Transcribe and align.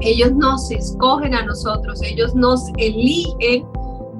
Ellos 0.00 0.32
nos 0.32 0.70
escogen 0.70 1.34
a 1.34 1.44
nosotros, 1.44 2.02
ellos 2.02 2.34
nos 2.34 2.68
eligen 2.76 3.66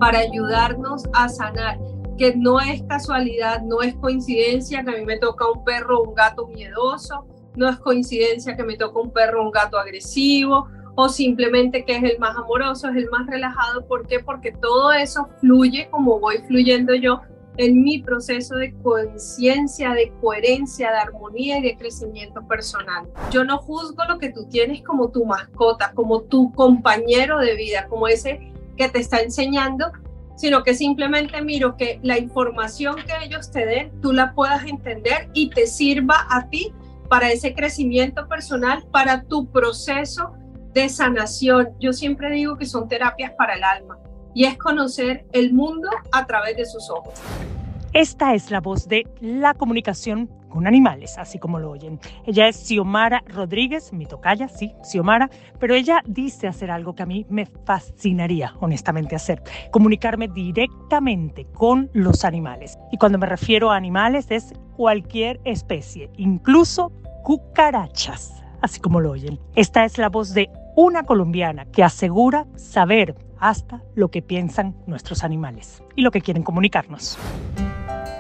para 0.01 0.19
ayudarnos 0.19 1.05
a 1.13 1.29
sanar, 1.29 1.79
que 2.17 2.35
no 2.37 2.61
es 2.61 2.83
casualidad, 2.83 3.63
no 3.63 3.81
es 3.83 3.95
coincidencia 3.97 4.83
que 4.83 4.91
a 4.91 4.99
mí 4.99 5.05
me 5.05 5.19
toca 5.19 5.51
un 5.51 5.63
perro 5.65 6.01
o 6.01 6.09
un 6.09 6.15
gato 6.15 6.49
miedoso, 6.49 7.27
no 7.57 7.69
es 7.69 7.79
coincidencia 7.79 8.57
que 8.57 8.65
me 8.65 8.77
toca 8.77 9.01
un 9.01 9.13
perro 9.13 9.43
o 9.43 9.47
un 9.47 9.53
gato 9.53 9.79
agresivo, 9.79 10.67
o 10.97 11.09
simplemente 11.09 11.85
que 11.85 11.97
es 11.97 12.03
el 12.03 12.19
más 12.19 12.37
amoroso, 12.37 12.89
es 12.89 12.97
el 12.97 13.09
más 13.09 13.25
relajado. 13.29 13.87
¿Por 13.87 14.09
qué? 14.09 14.19
Porque 14.19 14.51
todo 14.51 14.93
eso 14.93 15.29
fluye 15.41 15.89
como 15.91 16.19
voy 16.19 16.39
fluyendo 16.39 16.93
yo 16.93 17.21
en 17.59 17.83
mi 17.83 17.99
proceso 17.99 18.55
de 18.55 18.73
conciencia, 18.83 19.93
de 19.93 20.13
coherencia, 20.21 20.91
de 20.93 20.99
armonía 20.99 21.59
y 21.59 21.63
de 21.63 21.77
crecimiento 21.77 22.47
personal. 22.47 23.09
Yo 23.31 23.45
no 23.45 23.59
juzgo 23.59 24.05
lo 24.05 24.19
que 24.19 24.31
tú 24.31 24.49
tienes 24.49 24.83
como 24.83 25.11
tu 25.11 25.27
mascota, 25.27 25.93
como 25.93 26.23
tu 26.23 26.53
compañero 26.53 27.39
de 27.41 27.57
vida, 27.57 27.87
como 27.89 28.07
ese 28.07 28.53
que 28.77 28.89
te 28.89 29.01
está 29.01 29.21
enseñando, 29.21 29.91
sino 30.37 30.63
que 30.63 30.75
simplemente 30.75 31.43
miro 31.43 31.77
que 31.77 31.99
la 32.05 32.17
información 32.17 32.95
que 32.95 33.25
ellos 33.25 33.51
te 33.51 33.67
den, 33.67 34.01
tú 34.01 34.13
la 34.13 34.35
puedas 34.35 34.65
entender 34.65 35.29
y 35.35 35.51
te 35.51 35.67
sirva 35.67 36.27
a 36.31 36.49
ti 36.49 36.73
para 37.09 37.33
ese 37.33 37.55
crecimiento 37.55 38.29
personal, 38.29 38.87
para 38.93 39.25
tu 39.25 39.51
proceso 39.51 40.31
de 40.75 40.89
sanación. 40.89 41.71
Yo 41.81 41.93
siempre 41.93 42.31
digo 42.31 42.57
que 42.57 42.67
son 42.67 42.87
terapias 42.87 43.33
para 43.33 43.55
el 43.55 43.65
alma 43.65 43.99
y 44.33 44.45
es 44.45 44.57
conocer 44.57 45.27
el 45.33 45.53
mundo 45.53 45.89
a 46.13 46.25
través 46.25 46.57
de 46.57 46.67
sus 46.67 46.89
ojos. 46.89 47.15
Esta 47.99 48.33
es 48.33 48.53
la 48.53 48.61
voz 48.61 48.87
de 48.87 49.09
la 49.21 49.55
comunicación 49.55 50.31
con 50.49 50.69
animales, 50.69 51.19
así 51.19 51.41
como 51.41 51.59
lo 51.59 51.73
oyen. 51.73 51.99
Ella 52.27 52.47
es 52.47 52.55
Xiomara 52.55 53.25
Rodríguez, 53.27 53.93
mi 53.93 54.07
tocaya, 54.07 54.47
sí, 54.47 54.73
Xiomara, 54.85 55.29
pero 55.59 55.75
ella 55.75 56.01
dice 56.07 56.47
hacer 56.47 56.71
algo 56.71 56.95
que 56.95 57.03
a 57.03 57.07
mí 57.07 57.27
me 57.29 57.47
fascinaría, 57.47 58.55
honestamente, 58.61 59.17
hacer, 59.17 59.43
comunicarme 59.73 60.29
directamente 60.29 61.47
con 61.47 61.91
los 61.93 62.25
animales. 62.25 62.79
Y 62.93 62.99
cuando 62.99 63.19
me 63.19 63.27
refiero 63.27 63.73
a 63.73 63.77
animales 63.77 64.31
es 64.31 64.53
cualquier 64.77 65.41
especie, 65.43 66.09
incluso 66.19 66.93
cucarachas, 67.25 68.45
así 68.63 68.79
como 68.79 69.01
lo 69.01 69.11
oyen. 69.11 69.41
Esta 69.57 69.85
es 69.85 69.99
la 69.99 70.09
voz 70.09 70.35
de 70.35 70.49
una 70.77 71.03
colombiana 71.03 71.65
que 71.65 71.83
asegura 71.83 72.47
saber 72.55 73.17
hasta 73.41 73.83
lo 73.97 74.13
que 74.13 74.23
piensan 74.23 74.77
nuestros 74.87 75.25
animales 75.25 75.83
y 75.97 76.03
lo 76.03 76.13
que 76.13 76.21
quieren 76.21 76.45
comunicarnos. 76.45 77.19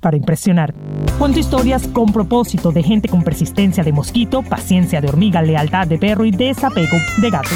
para 0.00 0.16
impresionar. 0.16 0.74
Cuento 1.18 1.38
historias 1.38 1.88
con 1.88 2.12
propósito 2.12 2.72
de 2.72 2.82
gente 2.82 3.08
con 3.08 3.22
persistencia 3.22 3.82
de 3.82 3.92
mosquito, 3.92 4.42
paciencia 4.42 5.00
de 5.00 5.08
hormiga, 5.08 5.42
lealtad 5.42 5.86
de 5.86 5.98
perro 5.98 6.24
y 6.24 6.30
desapego 6.30 6.96
de 7.20 7.30
gato. 7.30 7.50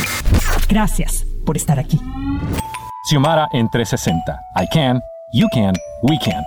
Gracias 0.68 1.24
por 1.44 1.56
estar 1.56 1.78
aquí. 1.78 2.00
Xiomara 3.08 3.48
en 3.52 3.68
360. 3.68 4.40
I 4.56 4.66
can, 4.72 5.00
you 5.32 5.46
can, 5.52 5.74
we 6.02 6.18
can. 6.18 6.42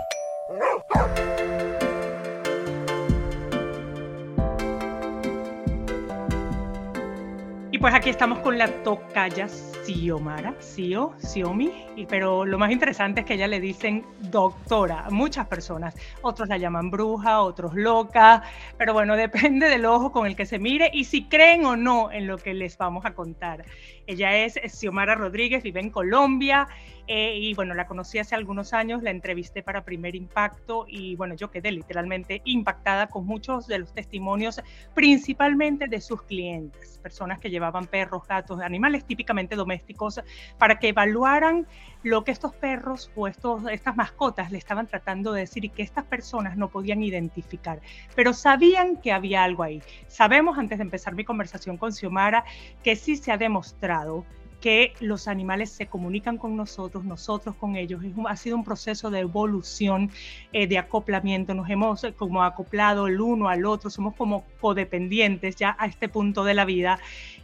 Y 7.72 7.78
pues 7.78 7.94
aquí 7.94 8.10
estamos 8.10 8.40
con 8.40 8.58
la 8.58 8.68
tocaya 8.84 9.48
Xiomara, 9.86 10.56
Xio, 10.60 11.14
Xiomi, 11.20 11.72
pero 12.10 12.44
lo 12.44 12.58
más 12.58 12.72
interesante 12.72 13.22
es 13.22 13.26
que 13.28 13.36
ella 13.36 13.48
le 13.48 13.60
dicen 13.60 14.04
doctora 14.32 15.08
muchas 15.12 15.48
personas. 15.48 15.96
Otros 16.24 16.50
la 16.50 16.58
llaman 16.58 16.90
bruja, 16.90 17.42
otros 17.42 17.76
loca, 17.76 18.42
pero 18.78 18.94
bueno, 18.94 19.16
depende 19.16 19.70
del 19.70 19.86
ojo 19.86 20.12
con 20.12 20.26
el 20.26 20.36
que 20.36 20.48
se 20.48 20.58
mire 20.58 20.90
y 20.92 21.04
si 21.04 21.26
creen 21.26 21.66
o 21.66 21.76
no 21.76 22.12
en 22.12 22.26
lo 22.26 22.38
que 22.38 22.56
les 22.56 22.78
vamos 22.78 23.06
a 23.06 23.14
contar. 23.14 23.64
Ella 24.08 24.36
es 24.36 24.60
Xiomara 24.68 25.14
Rodríguez, 25.14 25.62
vive 25.62 25.82
en 25.82 25.92
Colombia 25.92 26.68
eh, 27.08 27.38
y 27.38 27.54
bueno, 27.54 27.76
la 27.76 27.86
conocí 27.86 28.18
hace 28.18 28.34
algunos 28.34 28.74
años, 28.74 29.04
la 29.04 29.12
entrevisté 29.12 29.62
para 29.62 29.84
Primer 29.84 30.16
Impacto 30.16 30.86
y 30.88 31.16
bueno, 31.16 31.36
yo 31.36 31.52
quedé 31.52 31.72
literalmente 31.72 32.42
impactada 32.46 33.08
con 33.08 33.26
muchos 33.26 33.68
de 33.68 33.80
los 33.80 33.94
testimonios, 33.94 34.60
principalmente 34.96 35.88
de 35.88 36.02
sus 36.02 36.24
clientes, 36.24 37.00
personas 37.04 37.40
que 37.40 37.52
llevaban 37.52 37.86
perros, 37.86 38.28
gatos, 38.28 38.60
animales 38.60 39.06
típicamente 39.06 39.56
domésticos, 39.56 40.20
para 40.58 40.80
que 40.80 40.90
evaluaran 40.90 41.68
lo 42.02 42.24
que 42.24 42.32
estos 42.32 42.56
perros 42.56 43.12
o 43.16 43.28
estos, 43.28 43.64
estas 43.72 43.96
mascotas 43.96 44.52
le 44.52 44.58
estaban 44.58 44.88
tratando 44.88 45.32
de 45.32 45.42
decir 45.42 45.66
y 45.66 45.70
que 45.70 45.84
estas 45.84 46.06
personas 46.06 46.58
no 46.58 46.70
podían 46.70 47.04
identificar, 47.04 47.82
pero 48.16 48.34
sabían 48.34 48.98
que 48.98 49.12
había 49.12 49.44
algo 49.44 49.62
ahí. 49.62 49.82
Sabemos, 50.08 50.58
antes 50.58 50.80
de 50.80 50.84
empezar 50.84 51.14
mi 51.14 51.24
conversación 51.24 51.78
con 51.78 51.94
Xiomara, 51.94 52.46
que 52.84 52.96
sí 52.96 53.16
se 53.16 53.32
ha 53.32 53.38
demostrado 53.38 54.26
que 54.66 54.94
los 55.00 55.28
animales 55.28 55.70
se 55.70 55.86
comunican 55.86 56.40
con 56.40 56.58
nosotros, 56.58 57.06
nosotros 57.06 57.56
con 57.56 57.76
ellos. 57.76 58.02
ha 58.28 58.36
sido 58.36 58.56
un 58.56 58.64
proceso 58.64 59.12
de 59.12 59.20
evolución, 59.20 60.10
eh, 60.54 60.66
de 60.66 60.80
acoplamiento. 60.80 61.54
Nos 61.54 61.70
hemos 61.70 62.04
eh, 62.04 62.14
como 62.14 62.44
acoplado 62.44 63.06
el 63.06 63.22
uno 63.22 63.48
al 63.48 63.64
otro, 63.68 63.92
somos 63.92 64.16
como 64.16 64.44
codependientes 64.60 65.56
ya 65.56 65.76
a 65.78 65.86
este 65.86 66.10
punto 66.10 66.44
de 66.44 66.56
la 66.56 66.66
vida. 66.66 66.98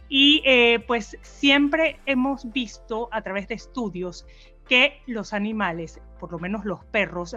Y 0.08 0.42
eh, 0.44 0.80
pues 0.84 1.16
siempre 1.22 2.00
hemos 2.06 2.52
visto 2.52 3.08
a 3.12 3.22
través 3.22 3.46
de 3.46 3.54
estudios 3.54 4.26
que 4.66 5.00
los 5.06 5.32
animales, 5.32 6.00
por 6.18 6.32
lo 6.32 6.40
menos 6.40 6.64
los 6.64 6.84
perros, 6.86 7.36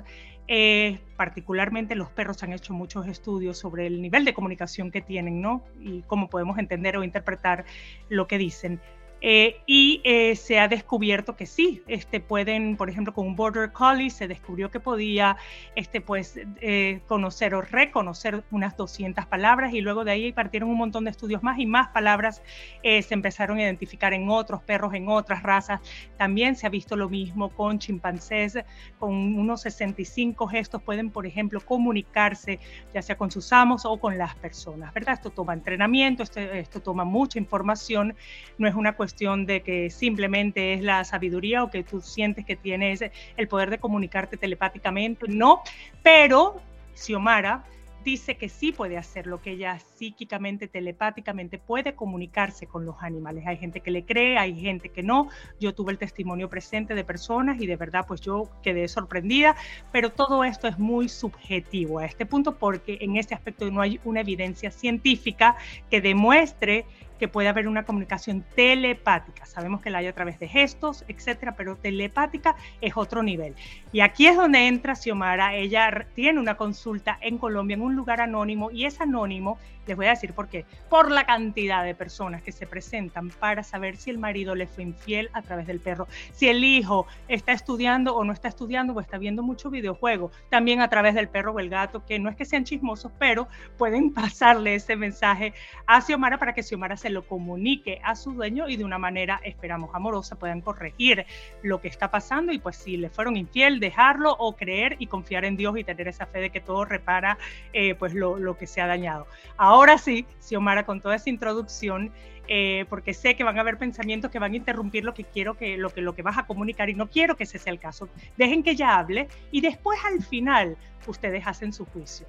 particularmente 1.16 1.94
los 1.94 2.10
perros 2.10 2.42
han 2.42 2.54
hecho 2.54 2.74
muchos 2.74 3.06
estudios 3.08 3.60
sobre 3.60 3.86
el 3.86 4.02
nivel 4.02 4.26
de 4.26 4.34
comunicación 4.34 4.90
que 4.90 5.02
tienen, 5.02 5.42
¿no? 5.42 5.64
Y 5.80 6.02
cómo 6.08 6.28
podemos 6.28 6.58
entender 6.58 6.98
o 6.98 7.04
interpretar 7.04 7.66
lo 8.10 8.26
que 8.26 8.40
dicen. 8.40 8.80
Eh, 9.28 9.60
y 9.66 10.02
eh, 10.04 10.36
se 10.36 10.60
ha 10.60 10.68
descubierto 10.68 11.36
que 11.36 11.48
sí, 11.48 11.82
este, 11.88 12.20
pueden, 12.20 12.78
por 12.78 12.92
ejemplo, 12.92 13.12
con 13.12 13.26
un 13.26 13.36
Border 13.36 13.72
Collie 13.72 14.12
se 14.12 14.28
descubrió 14.28 14.70
que 14.70 14.80
podía 14.80 15.36
este, 15.76 16.00
pues, 16.00 16.40
eh, 16.62 17.02
conocer 17.08 17.56
o 17.56 17.64
reconocer 17.64 18.44
unas 18.52 18.78
200 18.78 19.26
palabras 19.26 19.74
y 19.74 19.82
luego 19.82 20.06
de 20.06 20.12
ahí 20.12 20.32
partieron 20.32 20.70
un 20.70 20.78
montón 20.78 21.06
de 21.06 21.10
estudios 21.10 21.42
más 21.42 21.58
y 21.58 21.66
más 21.66 21.88
palabras 21.88 22.44
se 22.84 23.14
empezaron 23.16 23.58
a 23.58 23.64
identificar 23.64 24.14
en 24.14 24.30
otros 24.30 24.62
perros, 24.62 24.94
en 24.94 25.10
otras 25.10 25.42
razas. 25.42 25.82
También 26.18 26.56
se 26.56 26.68
ha 26.68 26.70
visto 26.70 26.96
lo 26.96 27.10
mismo 27.10 27.50
con 27.50 27.80
chimpancés, 27.80 28.60
con 29.00 29.12
unos 29.12 29.62
65 29.62 30.46
gestos 30.46 30.84
pueden, 30.84 31.10
por 31.10 31.26
ejemplo, 31.26 31.60
comunicarse 31.62 32.60
ya 32.94 33.02
sea 33.02 33.18
con 33.18 33.32
sus 33.32 33.52
amos 33.52 33.86
o 33.86 33.98
con 33.98 34.20
las 34.20 34.36
personas, 34.36 34.94
¿verdad? 34.94 35.16
Esto 35.16 35.32
toma 35.32 35.54
entrenamiento, 35.54 36.22
esto, 36.22 36.40
esto 36.40 36.80
toma 36.80 37.06
mucha 37.06 37.40
información, 37.40 38.16
no 38.60 38.68
es 38.68 38.76
una 38.76 38.96
cuestión 38.96 39.15
de 39.18 39.62
que 39.62 39.90
simplemente 39.90 40.74
es 40.74 40.82
la 40.82 41.04
sabiduría 41.06 41.64
o 41.64 41.70
que 41.70 41.84
tú 41.84 42.02
sientes 42.02 42.46
que 42.46 42.58
tienes 42.58 43.02
el 43.38 43.48
poder 43.48 43.70
de 43.70 43.78
comunicarte 43.78 44.36
telepáticamente, 44.36 45.28
no, 45.30 45.62
pero 46.04 46.62
Xiomara 46.96 47.64
dice 48.06 48.38
que 48.38 48.50
sí 48.50 48.72
puede 48.72 48.98
hacerlo, 48.98 49.42
que 49.42 49.52
ella 49.52 49.80
psíquicamente, 49.80 50.68
telepáticamente 50.68 51.58
puede 51.58 51.96
comunicarse 51.96 52.68
con 52.68 52.86
los 52.86 52.96
animales. 53.02 53.48
Hay 53.48 53.58
gente 53.58 53.82
que 53.82 53.90
le 53.90 54.06
cree, 54.06 54.38
hay 54.38 54.58
gente 54.58 54.90
que 54.90 55.02
no. 55.02 55.30
Yo 55.60 55.74
tuve 55.74 55.92
el 55.92 55.98
testimonio 55.98 56.48
presente 56.48 56.94
de 56.94 57.04
personas 57.04 57.60
y 57.60 57.66
de 57.66 57.76
verdad 57.76 58.06
pues 58.08 58.22
yo 58.22 58.50
quedé 58.62 58.88
sorprendida, 58.88 59.56
pero 59.92 60.12
todo 60.12 60.44
esto 60.44 60.68
es 60.68 60.78
muy 60.78 61.10
subjetivo 61.10 61.98
a 61.98 62.06
este 62.06 62.28
punto 62.28 62.58
porque 62.58 63.00
en 63.02 63.18
este 63.18 63.34
aspecto 63.34 63.70
no 63.72 63.82
hay 63.82 64.00
una 64.06 64.22
evidencia 64.22 64.70
científica 64.70 65.56
que 65.90 66.00
demuestre 66.00 66.86
que 67.20 67.28
puede 67.28 67.48
haber 67.48 67.68
una 67.68 67.86
comunicación 67.86 68.44
telepática. 68.56 69.46
Sabemos 69.46 69.82
que 69.82 69.90
la 69.90 70.00
hay 70.00 70.08
a 70.08 70.14
través 70.14 70.40
de 70.40 70.48
gestos, 70.48 71.06
etcétera, 71.08 71.56
pero 71.56 71.76
telepática 71.76 72.56
es 72.82 72.98
otro 72.98 73.24
nivel. 73.24 73.56
Y 73.92 74.02
aquí 74.02 74.28
es 74.28 74.36
donde 74.36 74.68
entra 74.68 74.96
Xiomara. 74.96 75.56
Ella 75.56 76.08
tiene 76.14 76.40
una 76.40 76.56
consulta 76.56 77.18
en 77.22 77.38
Colombia, 77.38 77.76
en 77.76 77.82
un 77.82 77.96
lugar 77.96 78.22
anónimo, 78.22 78.72
y 78.72 78.86
es 78.86 79.00
anónimo, 79.02 79.58
les 79.88 79.96
voy 79.96 80.08
a 80.08 80.12
decir 80.12 80.34
por 80.34 80.48
qué, 80.48 80.66
por 80.90 81.12
la 81.12 81.26
cantidad 81.26 81.84
de 81.84 81.96
personas 81.96 82.42
que 82.42 82.52
se 82.52 82.68
presentan 82.68 83.30
para 83.30 83.64
saber 83.64 83.98
si 83.98 84.10
el 84.10 84.18
marido 84.18 84.56
le 84.56 84.68
fue 84.68 84.84
infiel 84.84 85.30
a 85.34 85.42
través 85.42 85.68
del 85.68 85.80
perro, 85.80 86.08
si 86.34 86.48
el 86.48 86.64
hijo 86.64 87.08
está 87.28 87.52
estudiando 87.52 88.16
o 88.16 88.24
no 88.24 88.34
está 88.34 88.48
estudiando 88.48 88.94
o 88.94 89.00
está 89.00 89.18
viendo 89.18 89.44
mucho 89.44 89.70
videojuego, 89.70 90.32
también 90.50 90.82
a 90.82 90.90
través 90.90 91.16
del 91.16 91.28
perro 91.28 91.54
o 91.54 91.60
el 91.60 91.70
gato, 91.70 92.06
que 92.06 92.20
no 92.20 92.30
es 92.30 92.36
que 92.36 92.46
sean 92.46 92.64
chismosos, 92.64 93.12
pero 93.20 93.48
pueden 93.78 94.14
pasarle 94.14 94.76
ese 94.76 94.96
mensaje 94.96 95.54
a 95.86 96.02
Xiomara 96.02 96.38
para 96.38 96.54
que 96.54 96.64
Xiomara 96.64 96.98
se 96.98 97.10
lo 97.10 97.26
comunique 97.28 98.00
a 98.04 98.16
su 98.16 98.34
dueño 98.34 98.68
y 98.68 98.78
de 98.78 98.84
una 98.84 98.98
manera, 98.98 99.40
esperamos, 99.44 99.94
amorosa, 99.94 100.36
puedan 100.36 100.62
corregir 100.62 101.26
lo 101.62 101.82
que 101.82 101.88
está 101.88 102.12
pasando 102.12 102.52
y 102.52 102.60
pues 102.60 102.76
si 102.78 102.98
le 102.98 103.10
fueron 103.10 103.38
infiel, 103.38 103.80
dejarlo 103.80 104.36
o 104.38 104.56
creer 104.56 104.96
y 105.00 105.08
confiar 105.08 105.46
en 105.46 105.58
Dios 105.58 105.78
y 105.78 105.84
tener 105.84 106.08
esa 106.08 106.26
fe 106.26 106.40
de 106.40 106.50
que 106.50 106.62
todo 106.62 106.86
repara 106.86 107.38
eh, 107.74 107.96
pues 107.96 108.14
lo, 108.14 108.38
lo, 108.38 108.58
que 108.58 108.68
se 108.68 108.82
ha 108.82 108.88
dañado. 108.88 109.28
Ahora 109.58 109.75
sí, 109.98 110.26
Xiomara, 110.40 110.86
con 110.86 111.02
toda 111.02 111.16
esa 111.16 111.30
introducción, 111.30 112.12
eh, 112.48 112.86
porque 112.90 113.14
sé 113.14 113.36
que 113.36 113.44
van 113.44 113.58
a 113.58 113.62
haber 113.62 113.78
pensamientos 113.78 114.30
que 114.30 114.40
van 114.40 114.54
a 114.54 114.56
interrumpir 114.56 115.04
lo 115.04 115.14
que 115.14 115.24
quiero 115.24 115.56
que 115.56 115.78
lo 115.78 115.90
que 115.90 116.02
lo 116.02 116.14
que 116.14 116.22
vas 116.22 116.38
a 116.38 116.46
comunicar 116.46 116.90
y 116.90 116.94
no 116.94 117.10
quiero 117.10 117.36
que 117.36 117.44
ese 117.44 117.58
sea 117.58 117.74
el 117.74 117.80
caso. 117.80 118.08
Dejen 118.38 118.64
que 118.64 118.72
ella 118.72 118.98
hable 118.98 119.28
y 119.52 119.62
después 119.62 120.00
al 120.06 120.24
final 120.24 120.78
ustedes 121.08 121.46
hacen 121.48 121.74
su 121.74 121.86
juicio. 121.86 122.28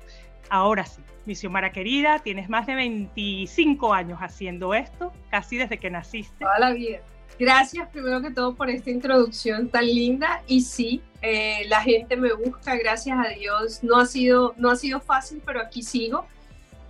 Ahora 0.48 0.84
sí, 0.84 1.02
mi 1.24 1.34
Xiomara 1.34 1.72
querida, 1.72 2.20
tienes 2.20 2.48
más 2.48 2.66
de 2.66 2.76
25 2.76 3.92
años 3.92 4.20
haciendo 4.20 4.74
esto, 4.74 5.12
casi 5.30 5.56
desde 5.56 5.78
que 5.78 5.90
naciste. 5.90 6.44
Toda 6.44 6.58
la 6.58 6.72
vida. 6.72 7.00
Gracias 7.38 7.88
primero 7.90 8.22
que 8.22 8.30
todo 8.30 8.54
por 8.54 8.70
esta 8.70 8.90
introducción 8.90 9.68
tan 9.68 9.84
linda 9.84 10.42
y 10.46 10.62
sí, 10.62 11.02
eh, 11.20 11.66
la 11.68 11.82
gente 11.82 12.16
me 12.16 12.32
busca, 12.32 12.76
gracias 12.76 13.18
a 13.18 13.28
Dios. 13.30 13.82
No 13.82 13.98
ha 13.98 14.06
sido, 14.06 14.54
no 14.56 14.70
ha 14.70 14.76
sido 14.76 15.00
fácil, 15.00 15.42
pero 15.44 15.60
aquí 15.60 15.82
sigo. 15.82 16.26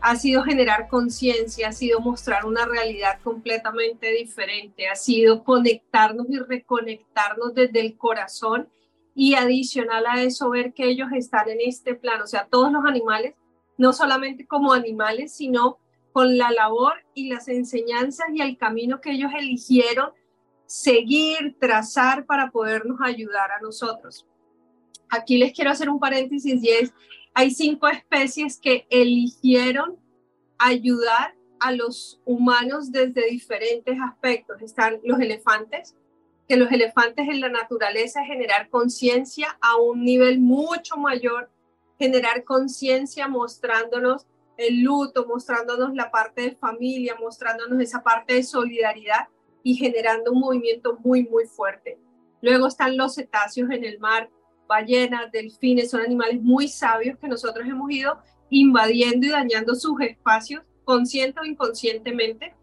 Ha 0.00 0.16
sido 0.16 0.42
generar 0.42 0.88
conciencia, 0.88 1.68
ha 1.68 1.72
sido 1.72 2.00
mostrar 2.00 2.44
una 2.44 2.64
realidad 2.64 3.18
completamente 3.22 4.12
diferente, 4.12 4.88
ha 4.88 4.94
sido 4.94 5.42
conectarnos 5.42 6.26
y 6.28 6.38
reconectarnos 6.38 7.54
desde 7.54 7.80
el 7.80 7.96
corazón 7.96 8.68
y 9.14 9.34
adicional 9.34 10.04
a 10.06 10.22
eso 10.22 10.50
ver 10.50 10.74
que 10.74 10.88
ellos 10.88 11.08
están 11.14 11.48
en 11.48 11.58
este 11.60 11.94
plano, 11.94 12.24
o 12.24 12.26
sea, 12.26 12.46
todos 12.50 12.70
los 12.70 12.84
animales, 12.84 13.34
no 13.78 13.92
solamente 13.92 14.46
como 14.46 14.72
animales, 14.72 15.34
sino 15.34 15.78
con 16.12 16.38
la 16.38 16.50
labor 16.50 16.94
y 17.14 17.28
las 17.28 17.48
enseñanzas 17.48 18.28
y 18.32 18.42
el 18.42 18.56
camino 18.56 19.00
que 19.00 19.12
ellos 19.12 19.32
eligieron 19.36 20.10
seguir, 20.66 21.56
trazar 21.58 22.26
para 22.26 22.50
podernos 22.50 22.98
ayudar 23.02 23.52
a 23.52 23.60
nosotros. 23.60 24.26
Aquí 25.08 25.38
les 25.38 25.52
quiero 25.52 25.70
hacer 25.70 25.88
un 25.88 26.00
paréntesis 26.00 26.62
y 26.62 26.68
es, 26.68 26.92
hay 27.38 27.50
cinco 27.50 27.86
especies 27.86 28.58
que 28.58 28.86
eligieron 28.88 29.98
ayudar 30.56 31.34
a 31.60 31.70
los 31.70 32.18
humanos 32.24 32.90
desde 32.90 33.28
diferentes 33.28 33.98
aspectos. 34.00 34.62
Están 34.62 35.00
los 35.04 35.20
elefantes, 35.20 35.94
que 36.48 36.56
los 36.56 36.72
elefantes 36.72 37.28
en 37.28 37.42
la 37.42 37.50
naturaleza 37.50 38.24
generar 38.24 38.70
conciencia 38.70 39.58
a 39.60 39.76
un 39.76 40.02
nivel 40.02 40.40
mucho 40.40 40.96
mayor, 40.96 41.50
generar 41.98 42.42
conciencia 42.42 43.28
mostrándonos 43.28 44.26
el 44.56 44.80
luto, 44.82 45.26
mostrándonos 45.26 45.94
la 45.94 46.10
parte 46.10 46.40
de 46.40 46.56
familia, 46.56 47.16
mostrándonos 47.20 47.78
esa 47.82 48.02
parte 48.02 48.32
de 48.32 48.44
solidaridad 48.44 49.28
y 49.62 49.74
generando 49.74 50.32
un 50.32 50.40
movimiento 50.40 50.98
muy, 51.04 51.24
muy 51.24 51.44
fuerte. 51.44 51.98
Luego 52.40 52.68
están 52.68 52.96
los 52.96 53.16
cetáceos 53.16 53.70
en 53.70 53.84
el 53.84 53.98
mar, 53.98 54.30
ballenas, 54.66 55.30
delfines, 55.32 55.90
son 55.90 56.00
animales 56.00 56.42
muy 56.42 56.68
sabios 56.68 57.18
que 57.18 57.28
nosotros 57.28 57.66
hemos 57.66 57.90
ido 57.90 58.18
invadiendo 58.50 59.26
y 59.26 59.30
dañando 59.30 59.74
sus 59.74 60.00
espacios, 60.00 60.62
consciente 60.84 61.40
o 61.40 61.44
inconscientemente, 61.44 62.54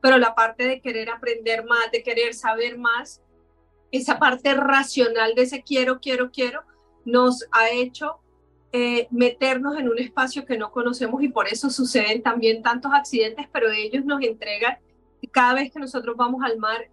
pero 0.00 0.18
la 0.18 0.34
parte 0.34 0.66
de 0.66 0.80
querer 0.80 1.10
aprender 1.10 1.64
más, 1.64 1.90
de 1.90 2.02
querer 2.02 2.34
saber 2.34 2.78
más, 2.78 3.22
esa 3.90 4.18
parte 4.18 4.54
racional 4.54 5.34
de 5.34 5.42
ese 5.42 5.62
quiero, 5.62 6.00
quiero, 6.00 6.30
quiero, 6.30 6.62
nos 7.04 7.46
ha 7.52 7.70
hecho 7.70 8.18
eh, 8.72 9.06
meternos 9.10 9.78
en 9.78 9.88
un 9.88 9.98
espacio 9.98 10.46
que 10.46 10.56
no 10.56 10.70
conocemos 10.72 11.22
y 11.22 11.28
por 11.28 11.46
eso 11.48 11.68
suceden 11.68 12.22
también 12.22 12.62
tantos 12.62 12.92
accidentes, 12.94 13.46
pero 13.52 13.70
ellos 13.70 14.04
nos 14.04 14.22
entregan 14.22 14.78
cada 15.30 15.54
vez 15.54 15.70
que 15.70 15.78
nosotros 15.78 16.16
vamos 16.16 16.42
al 16.42 16.58
mar 16.58 16.88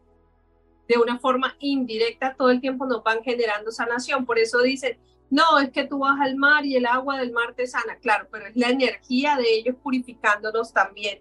de 0.90 0.98
una 0.98 1.20
forma 1.20 1.56
indirecta, 1.60 2.34
todo 2.36 2.50
el 2.50 2.60
tiempo 2.60 2.88
nos 2.88 3.04
van 3.04 3.22
generando 3.24 3.72
sanación. 3.72 4.26
Por 4.26 4.40
eso 4.40 4.60
dicen, 4.60 4.98
no, 5.30 5.60
es 5.60 5.70
que 5.70 5.86
tú 5.86 6.00
vas 6.00 6.20
al 6.20 6.36
mar 6.36 6.66
y 6.66 6.76
el 6.76 6.88
agua 6.88 7.20
del 7.20 7.32
mar 7.32 7.54
te 7.54 7.68
sana. 7.68 7.98
Claro, 7.98 8.28
pero 8.32 8.48
es 8.48 8.56
la 8.56 8.70
energía 8.70 9.38
de 9.38 9.54
ellos 9.54 9.76
purificándonos 9.84 10.74
también. 10.74 11.20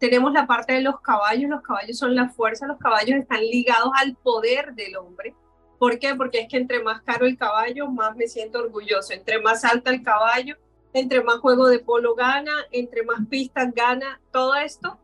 Tenemos 0.00 0.32
la 0.32 0.48
parte 0.48 0.72
de 0.72 0.82
los 0.82 1.00
caballos, 1.00 1.48
los 1.48 1.62
caballos 1.62 1.96
son 1.96 2.16
la 2.16 2.28
fuerza, 2.28 2.66
los 2.66 2.78
caballos 2.78 3.16
están 3.20 3.40
ligados 3.40 3.92
al 3.96 4.16
poder 4.16 4.74
del 4.74 4.96
hombre. 4.96 5.32
¿Por 5.78 6.00
qué? 6.00 6.16
Porque 6.16 6.40
es 6.40 6.48
que 6.48 6.56
entre 6.56 6.82
más 6.82 7.00
caro 7.02 7.24
el 7.24 7.38
caballo, 7.38 7.88
más 7.88 8.16
me 8.16 8.26
siento 8.26 8.58
orgulloso. 8.58 9.12
Entre 9.12 9.40
más 9.40 9.64
alta 9.64 9.92
el 9.92 10.02
caballo, 10.02 10.56
entre 10.92 11.22
más 11.22 11.38
juego 11.38 11.68
de 11.68 11.78
polo 11.78 12.16
gana, 12.16 12.52
entre 12.72 13.04
más 13.04 13.20
pistas 13.30 13.72
gana, 13.72 14.20
todo 14.32 14.56
esto 14.56 14.98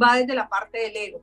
va 0.00 0.16
desde 0.16 0.34
la 0.34 0.48
parte 0.48 0.78
del 0.78 0.96
ego. 0.96 1.22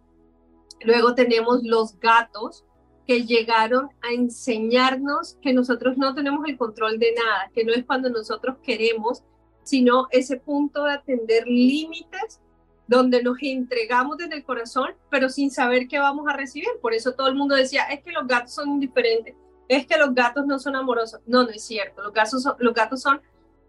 Luego 0.86 1.16
tenemos 1.16 1.64
los 1.64 2.00
gatos 2.00 2.66
que 3.06 3.24
llegaron 3.24 3.90
a 4.02 4.14
enseñarnos 4.14 5.38
que 5.42 5.54
nosotros 5.54 5.98
no 5.98 6.14
tenemos 6.16 6.48
el 6.48 6.58
control 6.58 7.00
de 7.00 7.14
nada, 7.14 7.52
que 7.54 7.66
no 7.66 7.74
es 7.74 7.86
cuando 7.86 8.10
nosotros 8.10 8.58
queremos, 8.64 9.24
sino 9.64 10.08
ese 10.12 10.38
punto 10.38 10.86
de 10.86 10.94
atender 10.94 11.48
límites 11.48 12.42
donde 12.88 13.24
nos 13.24 13.38
entregamos 13.42 14.18
desde 14.18 14.36
el 14.36 14.44
corazón, 14.44 14.90
pero 15.10 15.30
sin 15.30 15.52
saber 15.52 15.88
qué 15.88 16.00
vamos 16.00 16.28
a 16.28 16.36
recibir. 16.36 16.70
Por 16.82 16.94
eso 16.94 17.14
todo 17.14 17.28
el 17.28 17.36
mundo 17.36 17.56
decía, 17.56 17.84
es 17.86 18.02
que 18.04 18.12
los 18.12 18.28
gatos 18.28 18.54
son 18.54 18.70
indiferentes, 18.70 19.36
es 19.68 19.86
que 19.86 19.98
los 19.98 20.14
gatos 20.14 20.46
no 20.46 20.60
son 20.60 20.76
amorosos. 20.76 21.22
No, 21.26 21.44
no 21.44 21.50
es 21.50 21.64
cierto. 21.64 22.04
Los 22.04 22.14
gatos, 22.14 22.46
los 22.60 22.74
gatos 22.74 23.02
son 23.02 23.22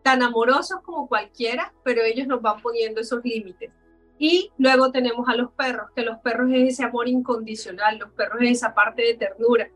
tan 0.02 0.22
amorosos 0.22 0.80
como 0.82 1.08
cualquiera, 1.08 1.72
pero 1.82 2.02
ellos 2.02 2.26
nos 2.26 2.42
van 2.42 2.60
poniendo 2.60 3.00
esos 3.00 3.24
límites. 3.24 3.70
Y 4.18 4.50
luego 4.58 4.90
tenemos 4.90 5.28
a 5.28 5.34
los 5.34 5.52
perros, 5.52 5.90
que 5.94 6.02
los 6.02 6.18
perros 6.18 6.50
es 6.52 6.74
ese 6.74 6.84
amor 6.84 7.08
incondicional, 7.08 7.98
los 7.98 8.10
perros 8.12 8.38
es 8.42 8.52
esa 8.52 8.74
parte 8.74 9.02
de 9.02 9.14
ternura. 9.14 9.68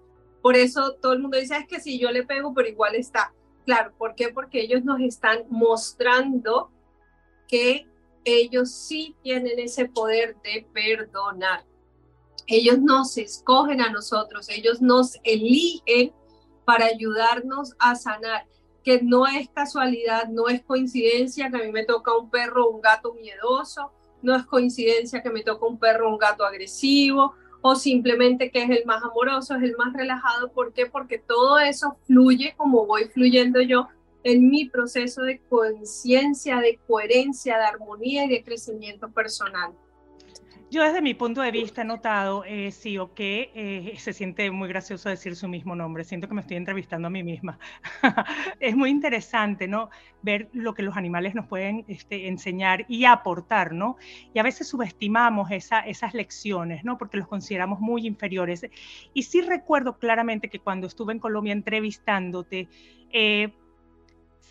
Por 0.42 0.56
eso 0.56 0.94
todo 0.94 1.12
el 1.12 1.18
mundo 1.18 1.38
dice, 1.38 1.56
es 1.56 1.66
que 1.66 1.80
si 1.80 1.98
yo 1.98 2.10
le 2.10 2.24
pego, 2.24 2.54
pero 2.54 2.68
igual 2.68 2.94
está. 2.94 3.34
Claro, 3.66 3.92
¿por 3.98 4.14
qué? 4.14 4.28
Porque 4.28 4.60
ellos 4.60 4.84
nos 4.84 5.00
están 5.00 5.44
mostrando 5.50 6.70
que 7.48 7.86
ellos 8.24 8.72
sí 8.72 9.16
tienen 9.22 9.58
ese 9.58 9.86
poder 9.86 10.36
de 10.42 10.66
perdonar. 10.72 11.64
Ellos 12.46 12.78
nos 12.78 13.18
escogen 13.18 13.80
a 13.80 13.90
nosotros, 13.90 14.48
ellos 14.48 14.80
nos 14.80 15.18
eligen 15.22 16.12
para 16.64 16.86
ayudarnos 16.86 17.74
a 17.78 17.94
sanar, 17.94 18.46
que 18.84 19.02
no 19.02 19.26
es 19.26 19.48
casualidad, 19.50 20.28
no 20.28 20.48
es 20.48 20.62
coincidencia 20.62 21.50
que 21.50 21.56
a 21.56 21.64
mí 21.64 21.72
me 21.72 21.84
toca 21.84 22.16
un 22.16 22.30
perro 22.30 22.70
un 22.70 22.80
gato 22.80 23.12
miedoso, 23.14 23.92
no 24.22 24.34
es 24.36 24.44
coincidencia 24.44 25.22
que 25.22 25.30
me 25.30 25.42
toca 25.42 25.66
un 25.66 25.78
perro 25.78 26.08
o 26.08 26.12
un 26.12 26.18
gato 26.18 26.44
agresivo 26.44 27.34
o 27.60 27.74
simplemente 27.74 28.50
que 28.50 28.62
es 28.62 28.70
el 28.70 28.84
más 28.86 29.02
amoroso, 29.02 29.56
es 29.56 29.62
el 29.62 29.76
más 29.76 29.92
relajado. 29.92 30.52
¿Por 30.52 30.72
qué? 30.72 30.86
Porque 30.86 31.18
todo 31.18 31.58
eso 31.58 31.96
fluye 32.06 32.54
como 32.56 32.86
voy 32.86 33.04
fluyendo 33.06 33.60
yo 33.60 33.88
en 34.24 34.48
mi 34.48 34.68
proceso 34.68 35.22
de 35.22 35.40
conciencia, 35.48 36.60
de 36.60 36.78
coherencia, 36.86 37.56
de 37.56 37.64
armonía 37.64 38.24
y 38.24 38.28
de 38.28 38.44
crecimiento 38.44 39.10
personal. 39.10 39.72
Yo 40.70 40.82
desde 40.82 41.00
mi 41.00 41.14
punto 41.14 41.40
de 41.40 41.50
vista 41.50 41.80
he 41.80 41.84
notado, 41.86 42.44
eh, 42.44 42.70
sí, 42.72 42.98
o 42.98 43.14
que 43.14 43.50
eh, 43.54 43.94
se 43.96 44.12
siente 44.12 44.50
muy 44.50 44.68
gracioso 44.68 45.08
decir 45.08 45.34
su 45.34 45.48
mismo 45.48 45.74
nombre, 45.74 46.04
siento 46.04 46.28
que 46.28 46.34
me 46.34 46.42
estoy 46.42 46.58
entrevistando 46.58 47.06
a 47.08 47.10
mí 47.10 47.22
misma. 47.22 47.58
es 48.60 48.76
muy 48.76 48.90
interesante, 48.90 49.66
¿no? 49.66 49.88
Ver 50.20 50.50
lo 50.52 50.74
que 50.74 50.82
los 50.82 50.94
animales 50.98 51.34
nos 51.34 51.46
pueden 51.46 51.86
este, 51.88 52.28
enseñar 52.28 52.84
y 52.86 53.06
aportar, 53.06 53.72
¿no? 53.72 53.96
Y 54.34 54.40
a 54.40 54.42
veces 54.42 54.68
subestimamos 54.68 55.50
esa, 55.50 55.80
esas 55.80 56.12
lecciones, 56.12 56.84
¿no? 56.84 56.98
Porque 56.98 57.16
los 57.16 57.28
consideramos 57.28 57.80
muy 57.80 58.06
inferiores. 58.06 58.66
Y 59.14 59.22
sí 59.22 59.40
recuerdo 59.40 59.96
claramente 59.96 60.50
que 60.50 60.58
cuando 60.58 60.86
estuve 60.86 61.14
en 61.14 61.18
Colombia 61.18 61.54
entrevistándote, 61.54 62.68
eh, 63.10 63.54